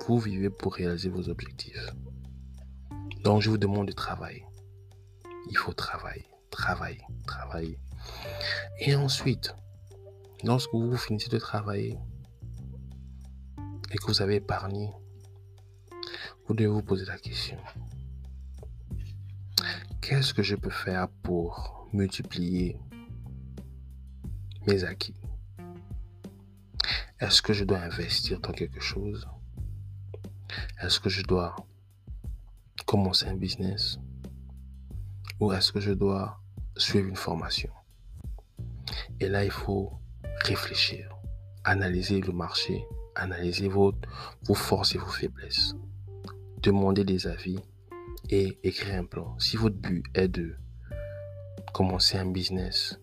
[0.10, 1.94] vous vivez pour réaliser vos objectifs.
[3.24, 4.44] Donc je vous demande de travailler.
[5.52, 7.80] Il faut travailler, travailler, travailler.
[8.80, 9.54] Et ensuite,
[10.44, 11.96] lorsque vous finissez de travailler
[13.92, 14.90] et que vous avez épargné,
[16.48, 17.60] vous devez vous poser la question.
[20.02, 22.80] Qu'est-ce que je peux faire pour multiplier
[24.66, 25.29] mes acquis?
[27.20, 29.28] Est-ce que je dois investir dans quelque chose?
[30.82, 31.54] Est-ce que je dois
[32.86, 34.00] commencer un business?
[35.42, 36.42] Ou est-ce que je dois
[36.78, 37.72] suivre une formation?
[39.20, 39.92] Et là, il faut
[40.46, 41.14] réfléchir,
[41.66, 43.94] analyser le marché, analyser vos,
[44.54, 45.76] forces et vos faiblesses,
[46.62, 47.60] demander des avis
[48.30, 49.38] et écrire un plan.
[49.40, 50.56] Si votre but est de
[51.74, 52.98] commencer un business,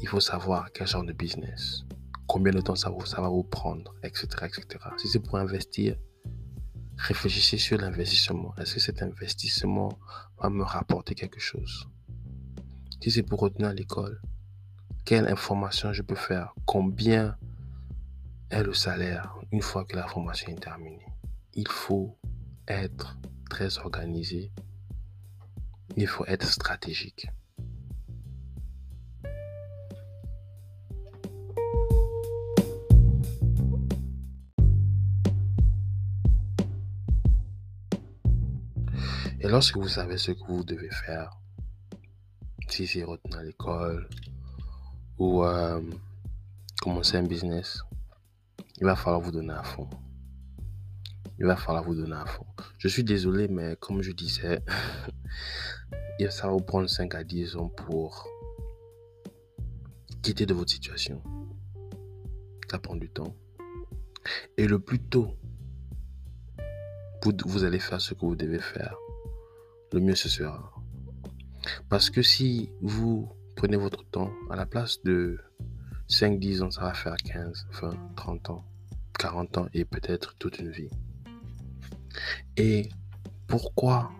[0.00, 1.84] il faut savoir quel genre de business,
[2.32, 4.26] combien de temps ça, va vous prendre, etc.
[4.46, 4.64] etc.
[4.96, 5.98] Si c'est pour investir,
[6.96, 8.54] réfléchissez sur l'investissement.
[8.56, 9.98] Est-ce que cet investissement
[10.38, 11.90] va me rapporter quelque chose?
[13.02, 14.22] Si c'est pour retenir à l'école,
[15.04, 16.54] quelle information je peux faire?
[16.64, 17.36] Combien
[18.48, 21.04] est le salaire une fois que la formation est terminée?
[21.52, 22.18] Il faut
[22.66, 23.18] être
[23.50, 24.50] très organisé.
[25.96, 27.26] Il faut être stratégique.
[39.42, 41.38] Et lorsque vous savez ce que vous devez faire,
[42.68, 44.08] si c'est retenir à l'école
[45.18, 45.80] ou euh,
[46.80, 47.82] commencer un business,
[48.78, 49.88] il va falloir vous donner à fond
[51.42, 52.46] il va falloir vous donner à fond.
[52.78, 54.62] Je suis désolé, mais comme je disais,
[56.30, 58.28] ça va vous prendre 5 à 10 ans pour
[60.22, 61.20] quitter de votre situation.
[62.70, 63.34] Ça prend du temps.
[64.56, 65.36] Et le plus tôt
[67.46, 68.96] vous allez faire ce que vous devez faire,
[69.92, 70.72] le mieux ce sera.
[71.88, 75.38] Parce que si vous prenez votre temps, à la place de
[76.08, 78.64] 5-10 ans, ça va faire 15, 20, 30 ans,
[79.18, 80.90] 40 ans et peut-être toute une vie.
[82.56, 82.88] Et
[83.46, 84.10] pourquoi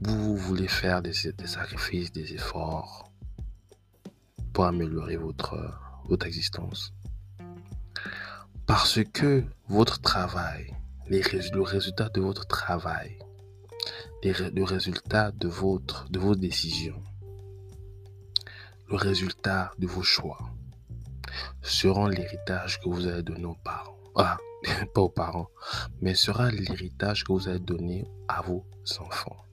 [0.00, 3.12] vous voulez faire des, sacrifices, des efforts
[4.52, 6.92] pour améliorer votre, votre existence?
[8.66, 10.74] Parce que votre travail,
[11.08, 13.18] le résultat de votre travail,
[14.22, 17.02] le résultat de, votre, de vos décisions,
[18.88, 20.38] le résultat de vos choix
[21.62, 23.96] seront l'héritage que vous allez donner aux parents.
[24.14, 24.36] Ah,
[24.94, 25.48] pas aux parents,
[26.00, 28.64] mais sera l'héritage que vous allez donner à vos
[29.00, 29.44] enfants.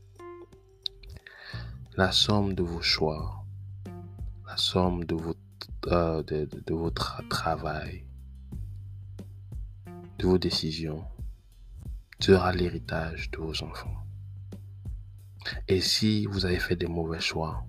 [1.95, 3.43] La somme de vos choix,
[4.47, 5.39] la somme de votre,
[5.88, 8.05] euh, de, votre travail,
[10.17, 11.03] de vos décisions,
[12.19, 14.05] sera l'héritage de vos enfants.
[15.67, 17.63] Et si vous avez fait des mauvais choix,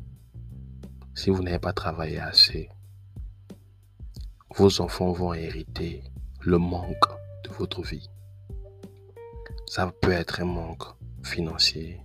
[1.15, 2.69] si vous n'avez pas travaillé assez,
[4.57, 6.03] vos enfants vont hériter
[6.41, 7.09] le manque
[7.45, 8.11] de votre vie.
[9.67, 10.83] Ça peut être un manque
[11.23, 12.01] financier,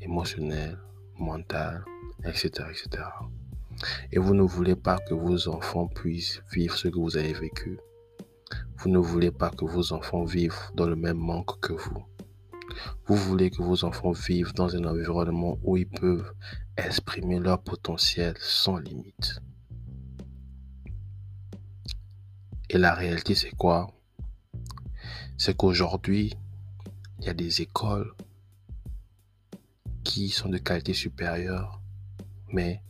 [0.00, 0.78] émotionnel,
[1.18, 1.84] mental,
[2.24, 3.04] etc., etc.
[4.10, 7.78] Et vous ne voulez pas que vos enfants puissent vivre ce que vous avez vécu.
[8.78, 12.04] Vous ne voulez pas que vos enfants vivent dans le même manque que vous.
[13.06, 16.32] Vous voulez que vos enfants vivent dans un environnement où ils peuvent
[16.76, 19.40] exprimer leur potentiel sans limite.
[22.68, 23.88] Et la réalité, c'est quoi?
[25.38, 26.34] C'est qu'aujourd'hui,
[27.20, 28.12] il y a des écoles
[30.04, 31.80] qui sont de qualité supérieure,
[32.52, 32.82] mais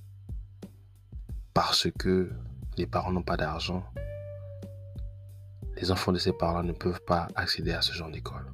[1.54, 2.30] parce que
[2.76, 3.84] les parents n'ont pas d'argent,
[5.76, 8.52] les enfants de ces parents ne peuvent pas accéder à ce genre d'école.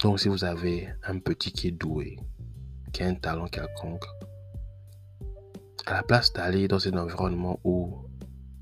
[0.00, 2.18] Donc si vous avez un petit qui est doué,
[2.92, 4.04] qui a un talent quelconque,
[5.86, 8.04] à la place d'aller dans un environnement où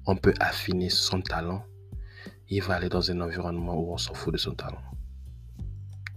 [0.07, 1.65] on peut affiner son talent,
[2.49, 4.83] il va aller dans un environnement où on s'en fout de son talent.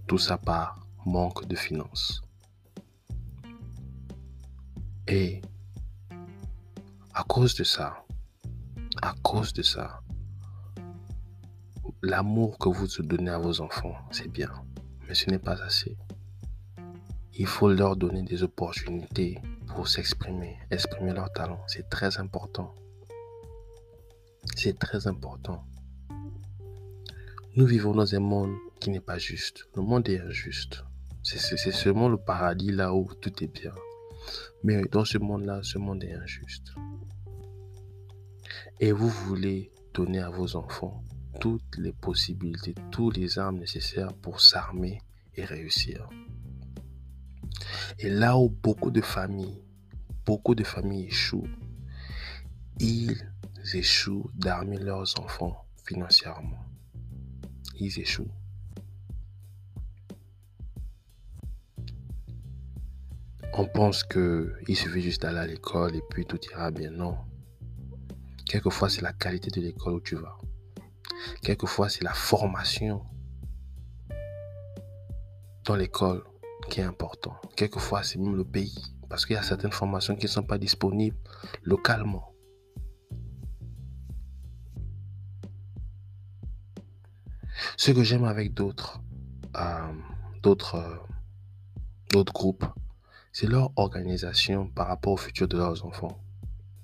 [0.06, 2.22] Tout ça par manque de finances.
[5.08, 5.42] Et
[7.14, 8.04] à cause de ça,
[9.02, 10.00] à cause de ça,
[12.02, 14.50] l'amour que vous donnez à vos enfants, c'est bien,
[15.08, 15.96] mais ce n'est pas assez.
[17.34, 21.60] Il faut leur donner des opportunités pour s'exprimer, exprimer leur talent.
[21.66, 22.74] C'est très important.
[24.56, 25.64] C'est très important.
[27.56, 29.68] Nous vivons dans un monde qui n'est pas juste.
[29.74, 30.84] Le monde est injuste.
[31.22, 33.72] C'est seulement le paradis là où tout est bien.
[34.62, 36.72] Mais dans ce monde-là, ce monde est injuste.
[38.82, 41.04] Et vous voulez donner à vos enfants
[41.38, 45.02] toutes les possibilités, tous les armes nécessaires pour s'armer
[45.34, 46.08] et réussir.
[47.98, 49.62] Et là où beaucoup de familles,
[50.24, 51.46] beaucoup de familles échouent,
[52.78, 53.18] ils
[53.74, 56.64] échouent d'armer leurs enfants financièrement.
[57.78, 58.32] Ils échouent.
[63.52, 66.90] On pense qu'il suffit juste d'aller à l'école et puis tout ira bien.
[66.90, 67.18] Non.
[68.50, 70.36] Quelquefois, c'est la qualité de l'école où tu vas.
[71.40, 73.06] Quelquefois, c'est la formation
[75.64, 76.24] dans l'école
[76.68, 77.36] qui est important.
[77.54, 78.96] Quelquefois, c'est même le pays.
[79.08, 81.16] Parce qu'il y a certaines formations qui ne sont pas disponibles
[81.62, 82.34] localement.
[87.76, 89.00] Ce que j'aime avec d'autres,
[89.54, 89.92] euh,
[90.44, 90.96] euh,
[92.12, 92.66] d'autres groupes,
[93.30, 96.20] c'est leur organisation par rapport au futur de leurs enfants.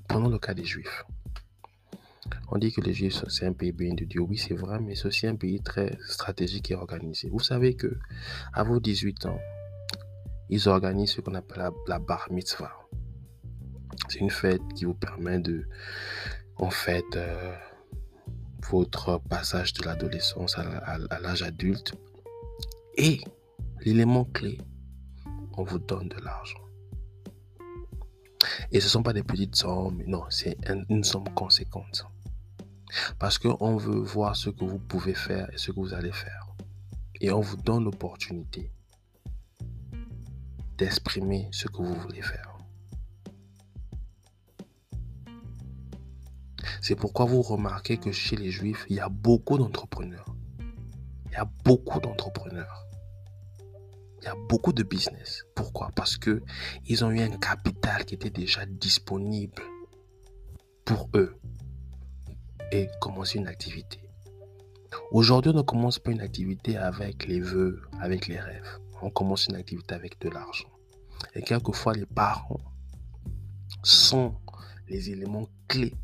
[0.06, 1.04] Prenons le cas des Juifs.
[2.48, 4.20] On dit que Juifs, c'est un pays béni de Dieu.
[4.20, 7.28] Oui, c'est vrai, mais c'est aussi un pays très stratégique et organisé.
[7.28, 7.98] Vous savez que
[8.52, 9.38] à vos 18 ans,
[10.48, 12.72] ils organisent ce qu'on appelle la, bar mitzvah.
[14.08, 15.66] C'est une fête qui vous permet de,
[16.56, 17.54] en fait, euh,
[18.70, 21.94] votre passage de l'adolescence à l'âge adulte.
[22.96, 23.20] Et
[23.84, 24.58] l'élément clé,
[25.56, 26.60] on vous donne de l'argent.
[28.72, 30.56] Et ce ne sont pas des petites sommes, non, c'est
[30.88, 32.06] une somme conséquente.
[33.18, 36.54] Parce qu'on veut voir ce que vous pouvez faire et ce que vous allez faire.
[37.20, 38.70] Et on vous donne l'opportunité
[40.76, 42.56] d'exprimer ce que vous voulez faire.
[46.82, 50.36] C'est pourquoi vous remarquez que chez les juifs, il y a beaucoup d'entrepreneurs.
[51.26, 52.86] Il y a beaucoup d'entrepreneurs
[54.26, 55.44] il y a beaucoup de business.
[55.54, 55.90] Pourquoi?
[55.94, 56.42] Parce que
[56.86, 59.62] ils ont eu un capital qui était déjà disponible
[60.84, 61.36] pour eux
[62.72, 63.98] et commencer une activité.
[65.10, 68.78] Aujourd'hui, on ne commence pas une activité avec les vœux, avec les rêves.
[69.02, 70.68] On commence une activité avec de l'argent.
[71.34, 72.60] Et quelquefois, les parents
[73.82, 74.34] sont
[74.88, 75.94] les éléments clés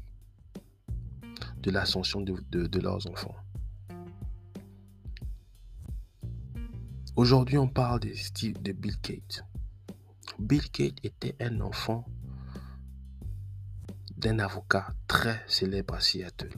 [1.59, 3.35] de l'ascension de leurs enfants.
[7.14, 9.44] Aujourd'hui, on parle de style de Bill Gates.
[10.38, 12.07] Bill Gates était un enfant
[14.22, 16.54] d'un avocat très célèbre à Seattle.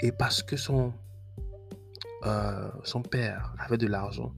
[0.00, 0.92] Et parce que son,
[2.26, 4.34] euh, son père avait de l'argent,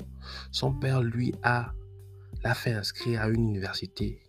[0.51, 1.73] son père lui a
[2.43, 4.23] l'a fait inscrire à une université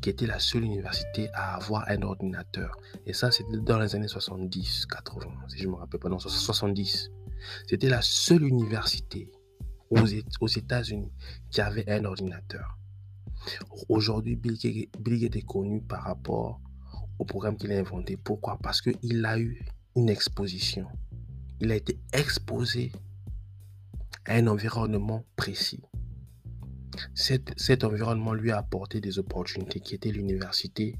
[0.00, 2.76] qui était la seule université à avoir un ordinateur.
[3.06, 7.10] Et ça, c'était dans les années 70, 80, si je me rappelle pas, non, 70.
[7.66, 9.32] C'était la seule université
[9.90, 11.10] aux États-Unis
[11.50, 12.78] qui avait un ordinateur.
[13.88, 16.60] Aujourd'hui, Bill Gates est connu par rapport
[17.18, 18.16] au programme qu'il a inventé.
[18.16, 18.58] Pourquoi?
[18.62, 19.64] Parce qu'il a eu
[19.96, 20.86] une exposition.
[21.60, 22.92] Il a été exposé
[24.26, 25.82] à un environnement précis.
[27.14, 30.96] Cet, environnement lui a apporté des opportunités qui étaient l'université.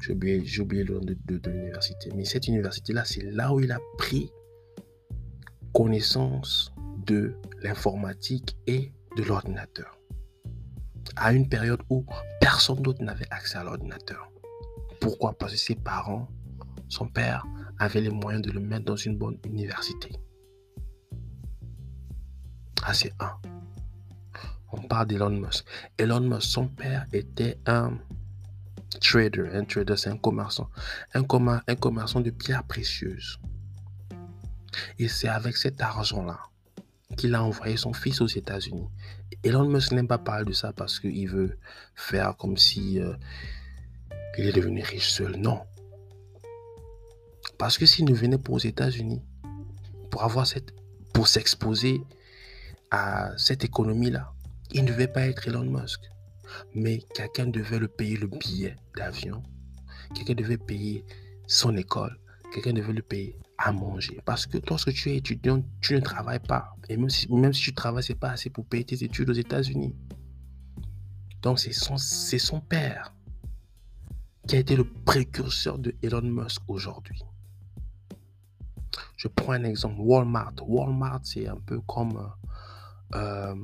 [0.00, 2.10] J'ai oublié, le nom de l'université.
[2.14, 4.30] Mais cette université-là, c'est là où il a pris
[5.74, 6.72] connaissance
[7.06, 9.98] de l'informatique et de l'ordinateur.
[11.16, 12.04] À une période où
[12.40, 14.30] personne d'autre n'avait accès à l'ordinateur.
[15.00, 15.36] Pourquoi?
[15.36, 16.28] Parce que ses parents,
[16.88, 17.44] son père,
[17.78, 20.12] avaient les moyens de le mettre dans une bonne université.
[22.82, 23.32] Ah, c'est un.
[24.72, 25.64] On parle d'Elon Musk.
[25.98, 27.98] Elon Musk, son père était un
[29.00, 29.48] trader.
[29.52, 30.68] Un trader, c'est un commerçant.
[31.14, 31.22] Un,
[31.66, 33.38] un commerçant de pierres précieuses.
[34.98, 36.38] Et c'est avec cet argent-là
[37.16, 38.88] qu'il a envoyé son fils aux États-Unis.
[39.42, 41.58] Elon Musk n'aime pas parler de ça parce qu'il veut
[41.94, 43.14] faire comme si euh,
[44.38, 45.36] il est devenu riche seul.
[45.36, 45.60] Non.
[47.58, 49.22] Parce que s'il ne venait pas aux États-Unis
[50.10, 50.72] pour avoir cette,
[51.12, 52.02] pour s'exposer
[52.90, 54.32] à cette économie-là,
[54.72, 56.00] il ne devait pas être Elon Musk.
[56.74, 59.42] Mais quelqu'un devait le payer le billet d'avion.
[60.14, 61.04] Quelqu'un devait payer
[61.46, 62.18] son école.
[62.52, 63.36] Quelqu'un devait le payer
[63.72, 64.20] manger.
[64.24, 66.76] Parce que lorsque tu es étudiant, tu ne travailles pas.
[66.88, 69.34] Et même si, même si tu travailles, c'est pas assez pour payer tes études aux
[69.34, 69.94] États-Unis.
[71.42, 73.12] Donc c'est son, c'est son père
[74.46, 77.22] qui a été le précurseur de Elon Musk aujourd'hui.
[79.16, 80.54] Je prends un exemple, Walmart.
[80.66, 82.30] Walmart, c'est un peu comme...
[83.14, 83.54] Euh,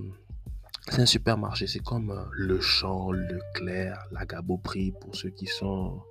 [0.88, 6.02] c'est un supermarché, c'est comme euh, Le Champ, Leclerc, la Gaboprix pour ceux qui sont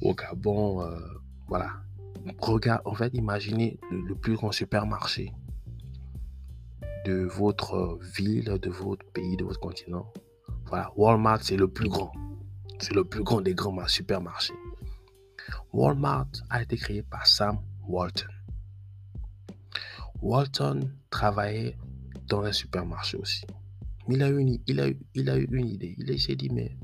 [0.00, 0.82] au Gabon.
[0.82, 0.98] Euh,
[1.48, 1.82] voilà,
[2.38, 5.32] regarde, en fait, imaginez le, plus grand supermarché
[7.04, 10.12] de votre ville, de votre pays, de votre continent.
[10.66, 12.12] Voilà, Walmart, c'est le plus grand.
[12.78, 14.54] C'est le plus grand des grands supermarchés.
[15.72, 18.28] Walmart a été créé par Sam Walton.
[20.20, 21.76] Walton travaillait
[22.28, 23.44] dans un supermarché aussi.
[24.08, 25.94] Il a eu une, il a, il a eu une idée.
[25.98, 26.76] Il s'est dit, mais,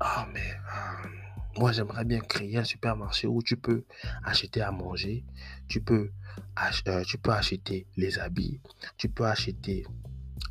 [0.00, 1.02] ah, mais, ah,
[1.58, 3.84] moi, j'aimerais bien créer un supermarché où tu peux
[4.24, 5.24] acheter à manger,
[5.68, 6.10] tu peux,
[6.88, 8.60] euh, tu peux acheter les habits,
[8.96, 9.86] tu peux acheter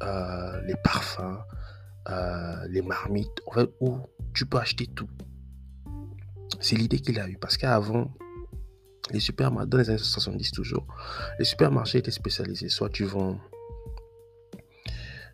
[0.01, 1.39] euh, les parfums,
[2.09, 3.97] euh, les marmites, en fait, où
[4.33, 5.09] tu peux acheter tout.
[6.59, 7.37] C'est l'idée qu'il a eue.
[7.37, 8.13] Parce qu'avant,
[9.11, 10.87] les supermarchés, dans les années 70 toujours,
[11.37, 12.69] les supermarchés étaient spécialisés.
[12.69, 13.37] Soit tu vends,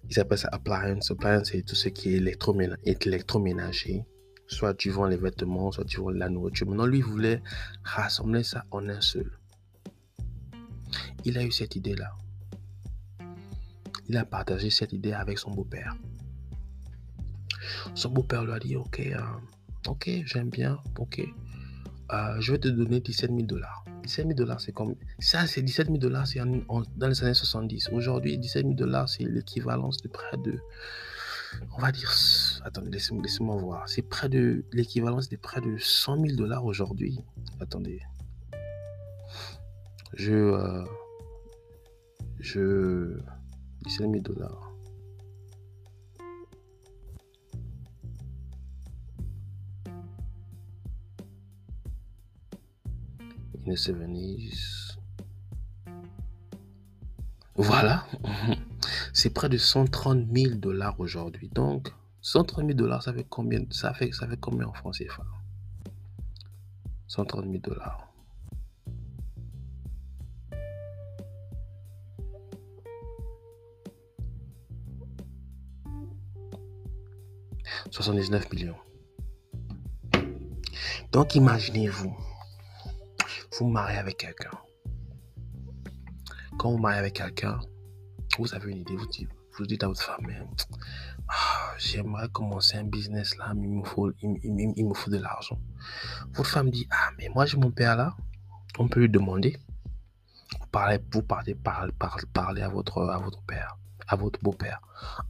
[0.09, 1.11] ils appellent ça appliance.
[1.11, 4.05] Appliance, c'est tout ce qui est électroménager.
[4.49, 6.67] Soit tu vends les vêtements, soit tu vends la nourriture.
[6.67, 7.41] Maintenant, lui, voulait
[7.83, 9.31] rassembler ça en un seul.
[11.23, 12.11] Il a eu cette idée-là.
[14.09, 15.95] Il a partagé cette idée avec son beau-père.
[17.93, 19.19] Son beau-père lui a dit, ok, euh,
[19.87, 21.21] ok, j'aime bien, ok,
[22.11, 23.85] euh, je vais te donner 17 000 dollars.
[24.03, 24.95] 17 000 dollars, c'est comme...
[25.19, 27.89] Ça, c'est 17 000 dollars, c'est dans les années 70.
[27.91, 30.59] Aujourd'hui, 17 000 dollars, c'est l'équivalence de près de...
[31.77, 32.13] On va dire...
[32.63, 33.87] Attendez, laissez-moi voir.
[33.87, 34.65] C'est près de...
[34.71, 37.19] L'équivalence de près de 100 000 dollars aujourd'hui.
[37.59, 38.01] Attendez.
[40.13, 40.33] Je...
[40.33, 40.85] Euh,
[42.39, 43.19] je...
[43.85, 44.69] 17 000 dollars.
[57.55, 58.05] Voilà.
[59.21, 61.49] C'est près de 130 000 dollars aujourd'hui.
[61.49, 65.25] Donc, 130 000 dollars, ça fait combien ça fait, ça combien en France CFA?
[67.07, 68.07] 130 000 dollars.
[77.91, 78.77] «79 millions.
[81.11, 82.15] Donc imaginez-vous,
[83.57, 84.57] vous mariez avec quelqu'un.
[86.57, 87.59] Quand vous mariez avec quelqu'un,
[88.39, 90.25] vous avez une idée, vous dites, vous dites à votre femme,
[91.27, 95.59] ah, j'aimerais commencer un business là, mais il me faut, il, me faut de l'argent.
[96.33, 98.15] Votre femme dit, ah, mais moi j'ai mon père là,
[98.77, 99.57] on peut lui demander.
[100.59, 101.93] Vous parlez, vous parlez, parlez,
[102.33, 103.77] parlez à votre, à votre père,
[104.07, 104.81] à votre beau-père.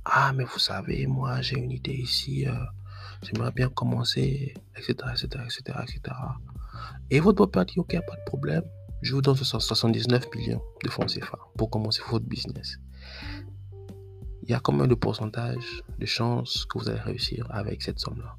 [0.05, 2.53] Ah, mais vous savez, moi j'ai une idée ici, euh,
[3.23, 6.15] j'aimerais bien commencer, etc., etc., etc., etc.
[7.09, 8.63] Et votre beau-père dit, ok, pas de problème,
[9.01, 12.77] je vous donne 79 millions de francs CFA pour commencer votre business.
[14.43, 18.35] Il y a combien de pourcentage de chances que vous allez réussir avec cette somme-là?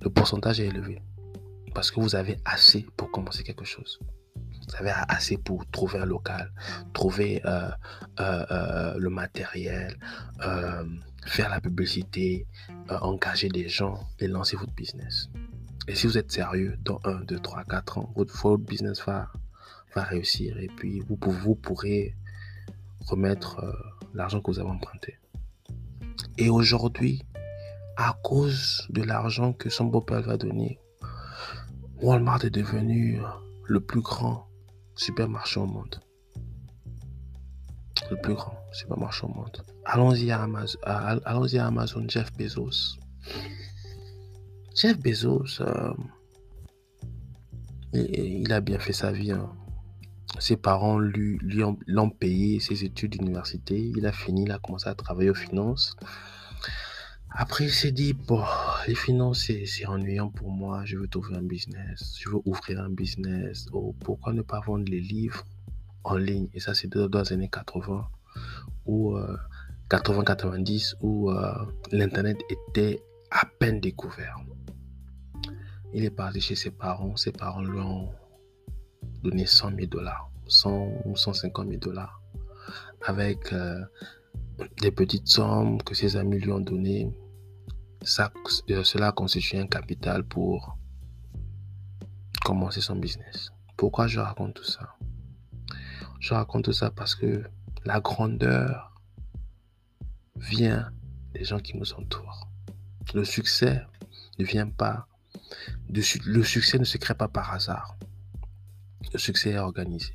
[0.00, 1.02] Le pourcentage est élevé
[1.74, 3.98] parce que vous avez assez pour commencer quelque chose.
[4.68, 6.52] Vous avez assez pour trouver un local,
[6.92, 7.70] trouver euh,
[8.20, 9.98] euh, euh, le matériel,
[11.26, 12.46] faire la publicité,
[12.88, 15.30] engager des gens et lancer votre business.
[15.88, 19.30] Et si vous êtes sérieux, dans 1, 2, 3, 4 ans, votre, business va,
[19.94, 22.14] va réussir et puis vous, vous pourrez
[23.06, 23.64] remettre
[24.14, 25.18] l'argent que vous avez emprunté.
[26.36, 27.22] Et aujourd'hui,
[27.96, 30.78] à cause de l'argent que son beau-père va donner,
[32.00, 33.20] Walmart est devenu
[33.64, 34.46] le plus grand
[34.94, 36.00] supermarché au monde.
[38.10, 39.64] Le plus grand supermarché au monde.
[39.84, 42.98] Allons-y à Amazon, allons-y à Amazon, Jeff Bezos.
[44.76, 45.92] Jeff Bezos, euh,
[47.92, 49.32] il, a bien fait sa vie.
[49.32, 49.50] Hein.
[50.38, 53.92] Ses parents lui, lui l'ont payé ses études d'université.
[53.96, 55.96] Il a fini, il a commencé à travailler aux finances.
[57.30, 58.44] Après, il s'est dit, bon,
[58.86, 60.84] les finances, c'est ennuyant pour moi.
[60.84, 62.16] Je veux trouver un business.
[62.20, 63.66] Je veux ouvrir un business.
[63.72, 65.44] Oh, pourquoi ne pas vendre les livres
[66.04, 66.48] en ligne?
[66.54, 68.08] Et ça, c'est dans les années 80
[68.86, 69.18] ou
[69.90, 71.52] 80-90 où euh,
[71.92, 74.38] l'Internet était à peine découvert.
[75.94, 77.16] Il est parti chez ses parents.
[77.16, 78.10] Ses parents lui ont
[79.22, 82.20] donné 100 000 dollars, 100 ou 150 000 dollars,
[83.06, 83.84] avec euh,
[84.80, 87.12] des petites sommes que ses amis lui ont données,
[88.02, 90.76] euh, cela constitue un capital pour
[92.44, 93.50] commencer son business.
[93.76, 94.96] Pourquoi je raconte tout ça?
[96.20, 97.44] Je raconte tout ça parce que
[97.84, 98.92] la grandeur
[100.36, 100.90] vient
[101.32, 102.48] des gens qui nous entourent.
[103.14, 103.82] Le succès
[104.38, 105.06] ne vient pas.
[105.88, 107.96] Le succès ne se crée pas par hasard.
[109.12, 110.14] Le succès est organisé.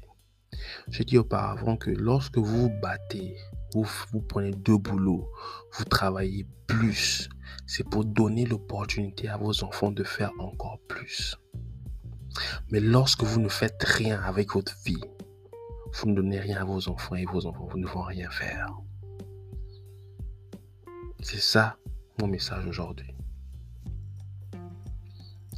[0.90, 3.36] J'ai dit auparavant que lorsque vous vous battez
[3.82, 5.30] vous, prenez deux boulots,
[5.74, 7.30] vous travaillez plus.
[7.66, 11.38] C'est pour donner l'opportunité à vos enfants de faire encore plus.
[12.72, 15.04] Mais lorsque vous ne faites rien avec votre vie,
[15.94, 18.68] vous ne donnez rien à vos enfants et vos enfants vous ne vont rien faire.
[21.22, 21.78] C'est ça
[22.20, 23.16] mon message aujourd'hui.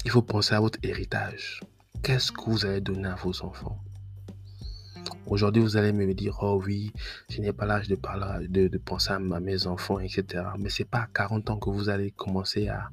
[0.03, 1.61] Il faut penser à votre héritage.
[2.06, 3.80] Qu'est-ce que vous allez donner à vos enfants?
[5.26, 6.91] Aujourd'hui, vous allez me dire, oh oui,
[7.32, 10.43] je n'ai pas l'âge de, penser à, mes enfants, etc.
[10.60, 12.91] Mais ce n'est pas à 40 ans que vous allez commencer à,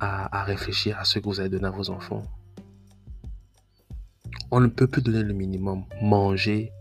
[0.00, 2.24] à, réfléchir à ce que vous allez donner à vos enfants.
[4.50, 5.84] On ne peut plus donner le minimum.
[6.02, 6.72] Manger,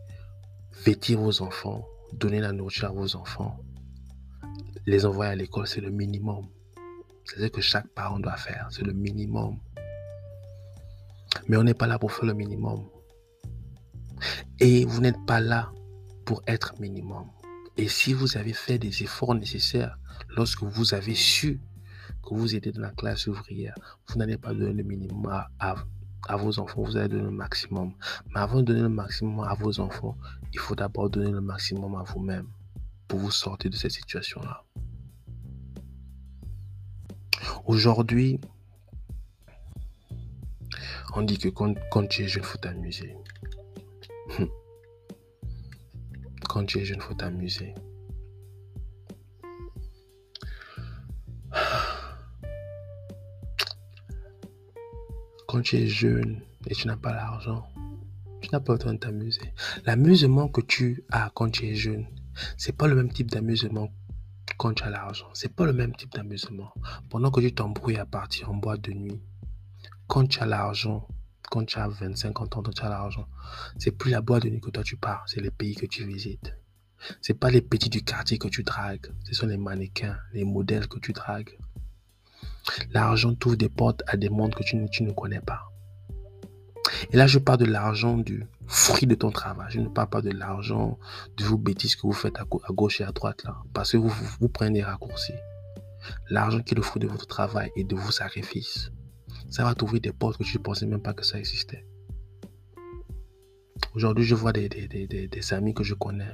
[0.84, 3.60] vêtir vos enfants, donner la nourriture à vos enfants,
[4.88, 6.48] les envoyer à l'école, c'est le minimum.
[7.26, 9.60] C'est ce que chaque parent doit faire, c'est le minimum.
[11.48, 12.88] Mais on n'est pas là pour faire le minimum.
[14.60, 15.72] Et vous n'êtes pas là
[16.26, 17.30] pour être minimum.
[17.78, 19.98] Et si vous avez fait des efforts nécessaires
[20.36, 21.60] lorsque vous avez su
[22.24, 23.76] que vous étiez dans la classe ouvrière,
[24.08, 25.28] vous n'allez pas donner le minimum
[25.60, 25.76] à,
[26.38, 27.94] vos enfants, vous allez donner le maximum.
[28.34, 30.18] Mais avant de donner le maximum à vos enfants,
[30.54, 32.48] il faut d'abord donner le maximum à vous-même
[33.08, 34.64] pour vous sortir de cette situation-là.
[37.66, 38.40] Aujourd'hui,
[41.16, 41.76] on dit que quand,
[42.08, 43.16] tu es jeune, faut t'amuser.
[46.50, 47.76] Quand tu es jeune, faut t'amuser.
[55.48, 57.64] Quand tu es jeune et tu n'as pas l'argent,
[58.42, 59.54] tu n'as pas le temps de t'amuser.
[59.86, 62.08] L'amusement que tu as quand tu es jeune,
[62.58, 63.94] c'est pas le même type d'amusement
[64.58, 65.28] quand tu as l'argent.
[65.34, 66.74] C'est pas le même type d'amusement.
[67.10, 69.22] Pendant que tu t'embrouilles à partir en boîte de nuit,
[70.08, 71.08] quand tu as l'argent,
[71.50, 73.28] quand tu as 25 ans, tu as l'argent,
[73.78, 76.06] c'est plus la boîte de nuit que toi tu pars, c'est les pays que tu
[76.06, 76.56] visites.
[77.22, 80.88] C'est pas les petits du quartier que tu dragues, ce sont les mannequins, les modèles
[80.88, 81.58] que tu dragues.
[82.92, 85.70] L'argent t'ouvre des portes à des mondes que tu, ne connais pas.
[87.12, 89.68] Et là, je parle de l'argent du fruit de ton travail.
[89.70, 90.98] Je ne parle pas de l'argent
[91.38, 93.58] de vos bêtises que vous faites à, gauche et à droite là.
[93.74, 95.34] Parce que vous, vous, prenez des raccourcis.
[96.30, 98.92] L'argent qui est le fruit de votre travail et de vos sacrifices.
[99.54, 101.86] Ça va t'ouvrir des portes que tu ne pensais même pas que ça existait.
[103.94, 106.32] Aujourd'hui, je vois des, des, des, des, amis que je connais.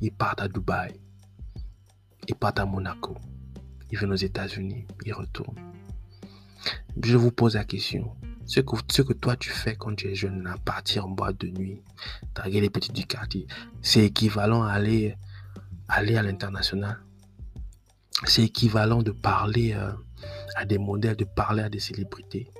[0.00, 1.00] Ils partent à Dubaï.
[2.26, 3.16] Ils partent à Monaco.
[3.92, 4.84] Ils viennent aux États-Unis.
[5.04, 5.54] Ils retournent.
[7.00, 8.16] Je vous pose la question.
[8.46, 11.38] Ce que, ce que toi tu fais quand tu es jeune, à partir en boîte
[11.38, 11.84] de nuit,
[12.34, 13.46] draguer les petits du quartier,
[13.80, 15.14] c'est équivalent à aller,
[15.86, 16.98] aller à l'international.
[18.24, 19.92] C'est équivalent de parler euh,
[20.56, 22.50] à des modèles, de parler à des célébrités.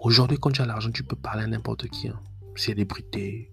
[0.00, 2.08] Aujourd'hui, quand tu as l'argent, tu peux parler à n'importe qui.
[2.08, 2.20] Hein.
[2.56, 3.50] Célébrité,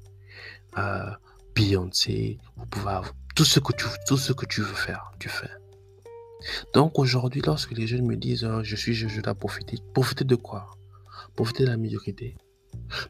[0.78, 1.10] euh,
[1.56, 3.00] Beyoncé, vous pouvez
[3.36, 5.50] tout ce que tu, tout ce que tu veux faire, tu fais.
[6.74, 10.24] Donc aujourd'hui, lorsque les jeunes me disent oh, je suis jeune, je dois profiter, profiter
[10.24, 10.70] de quoi?
[11.36, 12.36] Profiter de la médiocrité.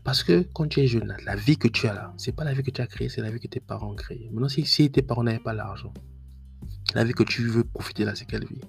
[0.04, 2.54] Parce que quand tu es jeune, la vie que tu as là, c'est pas la
[2.54, 4.30] vie que tu as créée, c'est la vie que tes parents ont créée.
[4.32, 5.94] Maintenant, si tes parents n'avaient pas l'argent,
[6.96, 8.62] la vie que tu veux profiter là, c'est quelle vie?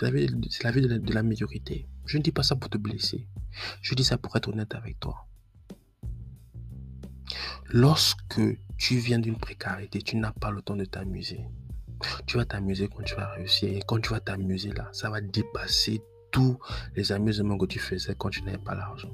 [0.00, 0.28] C'est la vie,
[0.62, 1.86] la vie de, la, médiocrité.
[2.06, 3.28] Je ne dis pas ça pour te blesser.
[3.82, 5.26] Je dis ça pour être honnête avec toi.
[7.66, 8.40] Lorsque
[8.78, 11.44] tu viens d'une précarité, tu n'as pas le temps de t'amuser.
[12.24, 13.68] Tu vas t'amuser quand tu vas réussir.
[13.76, 16.58] Et quand tu vas t'amuser là, ça va dépasser tous
[16.96, 19.12] les amusements que tu faisais quand tu n'avais pas l'argent.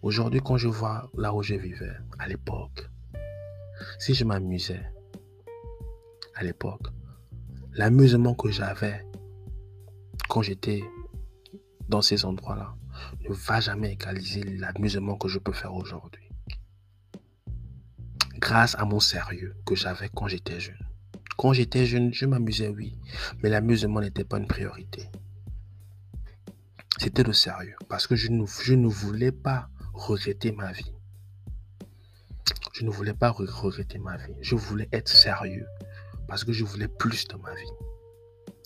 [0.00, 2.88] Aujourd'hui, quand je vois là où je vivais, à l'époque,
[3.98, 4.90] si je m'amusais,
[6.34, 6.86] à l'époque,
[7.74, 9.04] l'amusement que j'avais
[10.28, 10.82] quand j'étais
[11.88, 12.74] dans ces endroits-là
[13.28, 16.28] ne va jamais égaliser l'amusement que je peux faire aujourd'hui.
[18.38, 20.78] Grâce à mon sérieux que j'avais quand j'étais jeune.
[21.36, 22.96] Quand j'étais jeune, je m'amusais, oui,
[23.42, 25.08] mais l'amusement n'était pas une priorité.
[26.98, 30.92] C'était le sérieux, parce que je ne, je ne voulais pas regretter ma vie.
[32.72, 34.34] Je ne voulais pas regretter ma vie.
[34.42, 35.66] Je voulais être sérieux,
[36.28, 37.93] parce que je voulais plus de ma vie.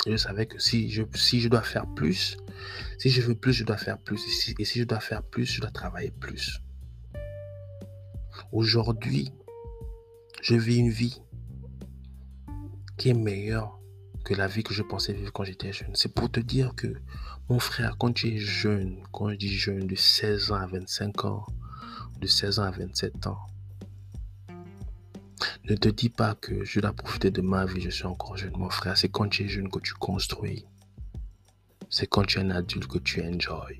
[0.06, 2.36] Je savais que si je, si je dois faire plus,
[2.98, 4.24] si je veux plus, je dois faire plus.
[4.24, 6.60] Et si, et si je dois faire plus, je dois travailler plus.
[8.52, 9.32] Aujourd'hui,
[10.40, 11.20] je vis une vie
[12.96, 13.78] qui est meilleure
[14.24, 15.94] que la vie que je pensais vivre quand j'étais jeune.
[15.94, 16.94] C'est pour te dire que,
[17.48, 21.24] mon frère, quand tu es jeune, quand je dis jeune, de 16 ans à 25
[21.24, 21.46] ans,
[22.20, 23.38] de 16 ans à 27 ans,
[25.64, 28.56] ne te dis pas que je dois profiter de ma vie, je suis encore jeune,
[28.56, 28.96] mon frère.
[28.96, 30.64] C'est quand tu es jeune que tu construis.
[31.90, 33.78] C'est quand tu es un adulte que tu enjoy.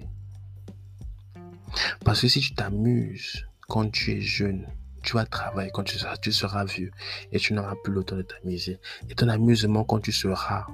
[2.05, 4.67] Parce que si tu t'amuses quand tu es jeune,
[5.03, 6.91] tu vas travailler quand tu seras, tu seras vieux
[7.33, 8.79] et tu n'auras plus le temps de t'amuser.
[9.09, 10.67] Et ton amusement quand tu seras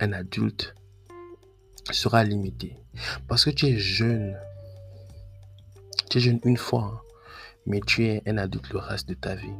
[0.00, 0.74] un adulte
[1.90, 2.76] sera limité.
[3.28, 4.36] Parce que tu es jeune.
[6.10, 7.05] Tu es jeune une fois, hein,
[7.66, 9.52] mais tu es un adulte le reste de ta vie.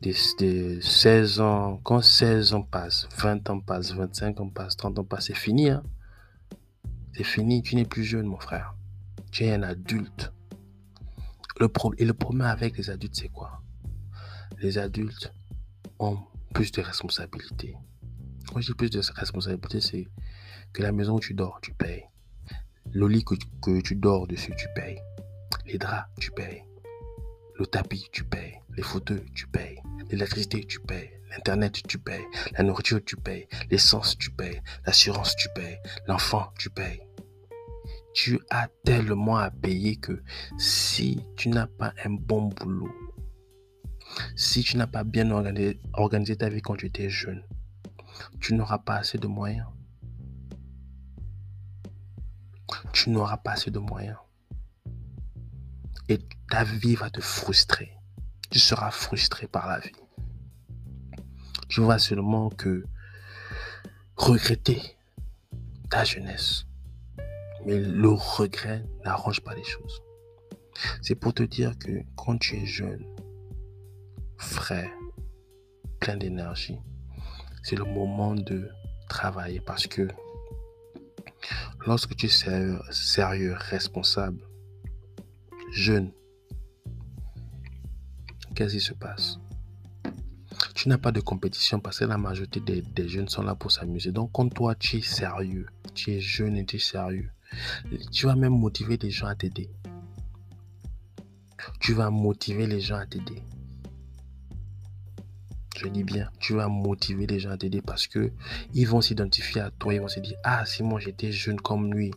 [0.00, 5.04] De, 16 ans, quand 16 ans passent, 20 ans passent, 25 ans passent, 30 ans
[5.04, 5.70] passent, c'est fini.
[5.70, 5.82] Hein.
[7.14, 8.74] C'est fini, tu n'es plus jeune, mon frère.
[9.32, 10.32] Tu es un adulte.
[11.60, 13.60] Le et le problème avec les adultes, c'est quoi?
[14.60, 15.32] Les adultes
[15.98, 16.18] ont
[16.54, 17.76] plus de responsabilités.
[18.52, 20.08] Quand je dis plus de responsabilités, c'est
[20.72, 22.04] que la maison où tu dors, tu payes.
[22.92, 25.00] Le lit que tu, dors dessus, tu payes.
[25.66, 26.64] Les draps, tu payes.
[27.58, 28.60] Le tapis, tu payes.
[28.76, 29.80] Les fauteuils, tu payes.
[30.10, 31.10] L'électricité, tu payes.
[31.30, 32.24] L'Internet, tu payes.
[32.56, 33.48] La nourriture, tu payes.
[33.70, 34.60] L'essence, tu payes.
[34.86, 35.78] L'assurance, tu payes.
[36.06, 37.02] L'enfant, tu payes.
[38.14, 40.22] Tu as tellement à payer que
[40.58, 42.92] si tu n'as pas un bon boulot,
[44.36, 47.44] si tu n'as pas bien organisé, organisé ta vie quand tu étais jeune,
[48.40, 49.66] tu n'auras pas assez de moyens.
[52.92, 54.18] Tu n'auras pas assez de moyens.
[56.08, 56.18] Et
[56.50, 57.92] ta vie va te frustrer.
[58.50, 59.92] Tu seras frustré par la vie.
[61.68, 62.84] Tu vas seulement que
[64.16, 64.80] regretter
[65.90, 66.64] ta jeunesse.
[67.66, 70.00] Mais le regret n'arrange pas les choses.
[71.02, 73.04] C'est pour te dire que quand tu es jeune,
[74.36, 74.90] frais,
[76.00, 76.78] plein d'énergie,
[77.62, 78.70] c'est le moment de
[79.08, 80.08] travailler parce que
[81.86, 84.47] lorsque tu es sérieux, responsable,
[85.72, 86.10] jeune,
[88.54, 89.38] qu'est-ce qui se passe?
[90.74, 94.12] Tu n'as pas de compétition parce que la majorité des, jeunes sont là pour s'amuser.
[94.12, 97.30] Donc quand toi tu es sérieux, tu es jeune et tu es sérieux,
[98.12, 99.70] tu vas même motiver les gens à t'aider.
[101.80, 103.42] Tu vas motiver les gens à t'aider.
[105.76, 108.32] Je dis bien, tu vas motiver les gens à t'aider parce que
[108.74, 111.94] ils vont s'identifier à toi, ils vont se dire ah si moi j'étais jeune comme
[111.94, 112.10] lui,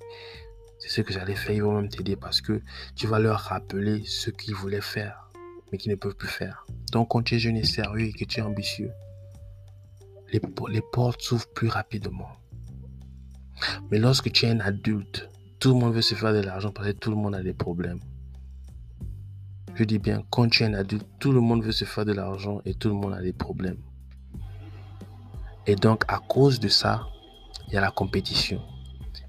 [0.81, 2.61] c'est ce que j'allais faire, ils vont même t'aider parce que
[2.95, 5.29] tu vas leur rappeler ce qu'ils voulaient faire
[5.71, 6.65] mais qu'ils ne peuvent plus faire.
[6.91, 8.91] Donc quand tu es jeune et sérieux et que tu es ambitieux,
[10.33, 12.29] les, les portes s'ouvrent plus rapidement.
[13.91, 15.29] Mais lorsque tu es un adulte,
[15.59, 17.53] tout le monde veut se faire de l'argent parce que tout le monde a des
[17.53, 17.99] problèmes.
[19.75, 22.11] Je dis bien, quand tu es un adulte, tout le monde veut se faire de
[22.11, 23.77] l'argent et tout le monde a des problèmes.
[25.67, 27.07] Et donc, à cause de ça,
[27.67, 28.61] il y a la compétition.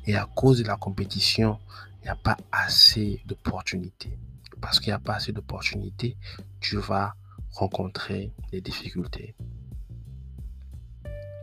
[0.06, 1.58] Et à cause de la compétition,
[2.00, 4.18] il n'y a pas assez d'opportunités.
[4.60, 6.16] Parce qu'il n'y a pas assez d'opportunités,
[6.60, 7.14] tu vas
[7.50, 9.34] rencontrer des difficultés.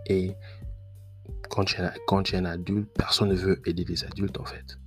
[0.05, 0.35] Et
[1.49, 4.79] quand tu, es, un adulte, personne ne veut aider les adultes en fait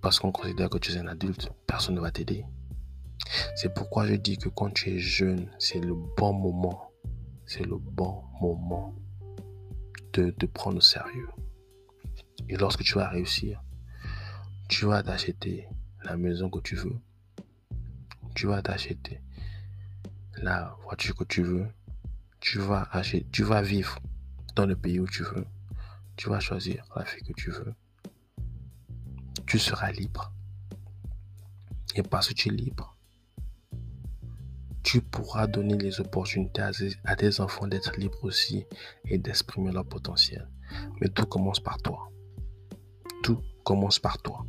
[0.00, 2.44] parce qu'on considère que tu es un adulte, personne ne va t'aider.
[3.56, 6.90] C'est pourquoi je dis que quand tu es jeune, c'est le bon moment.
[7.46, 8.94] C'est le bon moment
[10.12, 11.28] de te prendre au sérieux.
[12.48, 13.62] Et lorsque tu vas réussir,
[14.68, 15.68] tu vas t'acheter
[16.04, 16.96] la maison que tu veux.
[18.34, 19.20] Tu vas t'acheter
[20.36, 21.66] la voiture que tu veux.
[22.40, 23.98] Tu vas acheter, tu vas vivre
[24.54, 25.46] dans le pays où tu veux.
[26.16, 27.74] Tu vas choisir la fille que tu veux
[29.48, 30.30] tu seras libre.
[31.94, 32.94] Et parce que tu es libre,
[34.82, 36.62] tu pourras donner les opportunités
[37.04, 38.66] à tes enfants d'être libres aussi
[39.06, 40.46] et d'exprimer leur potentiel.
[41.00, 42.10] Mais tout commence par toi.
[43.68, 44.46] Commence par toi.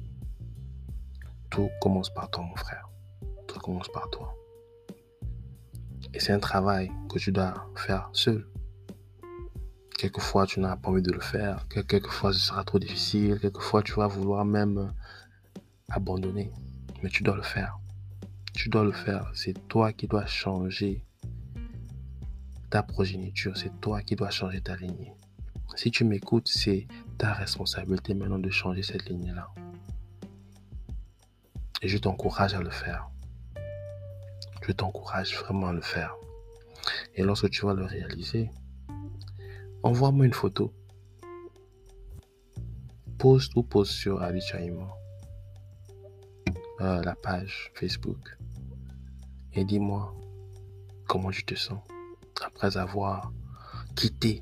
[1.49, 2.88] Tout commence par toi, mon frère.
[3.47, 4.34] Tout commence par toi.
[6.13, 8.47] Et c'est un travail que tu dois faire seul.
[9.97, 11.67] Quelquefois, tu n'as pas envie de le faire.
[11.67, 13.39] Quelquefois, ce sera trop difficile.
[13.41, 14.93] Quelquefois, tu vas vouloir même
[15.89, 16.53] abandonner.
[17.03, 17.78] Mais tu dois le faire.
[18.53, 19.30] Tu dois le faire.
[19.34, 21.03] C'est toi qui dois changer
[22.70, 23.57] ta progéniture.
[23.57, 25.11] C'est toi qui dois changer ta lignée.
[25.76, 26.88] Si tu m'écoutes, c'est
[27.20, 29.49] ta responsabilité maintenant de changer cette lignée-là.
[31.82, 33.09] Et je t'encourage à le faire.
[34.65, 36.15] Je t'encourage vraiment à le faire.
[37.15, 38.49] Et lorsque tu vas le réaliser,
[39.84, 40.74] envoie-moi une photo.
[43.17, 44.88] Poste ou poste sur Ali Chaima,
[46.80, 48.38] euh, la page Facebook,
[49.51, 50.15] et dis-moi
[51.05, 51.82] comment tu te sens
[52.41, 53.34] après avoir
[53.97, 54.41] quitté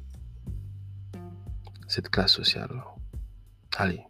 [1.87, 2.83] cette classe sociale.
[3.77, 4.03] Allez.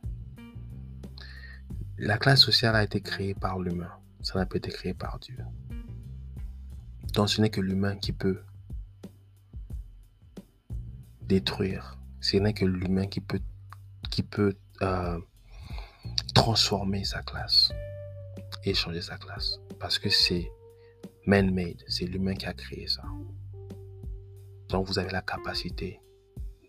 [1.97, 3.91] La classe sociale a été créée par l'humain.
[4.21, 5.37] Ça n'a pas été créé par Dieu.
[7.13, 8.41] Donc ce n'est que l'humain qui peut
[11.21, 11.97] détruire.
[12.21, 13.41] Ce n'est que l'humain qui peut,
[14.09, 15.19] qui peut euh,
[16.33, 17.71] transformer sa classe
[18.63, 19.59] et changer sa classe.
[19.79, 20.51] Parce que c'est
[21.25, 23.03] man-made, c'est l'humain qui a créé ça.
[24.69, 25.99] Donc vous avez la capacité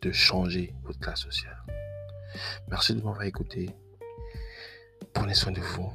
[0.02, 1.56] de changer votre classe sociale.
[2.68, 3.70] Merci de m'avoir écouté.
[5.12, 5.92] Prenez soin de vous.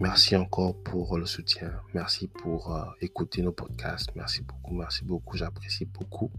[0.00, 1.72] Merci encore pour le soutien.
[1.92, 4.10] Merci pour euh, écouter nos podcasts.
[4.14, 5.36] Merci beaucoup, merci beaucoup.
[5.36, 6.30] J'apprécie beaucoup.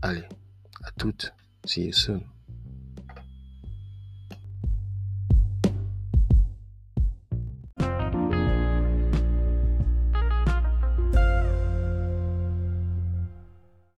[0.00, 0.24] Allez,
[0.82, 1.32] à toutes.
[1.64, 2.33] See you soon.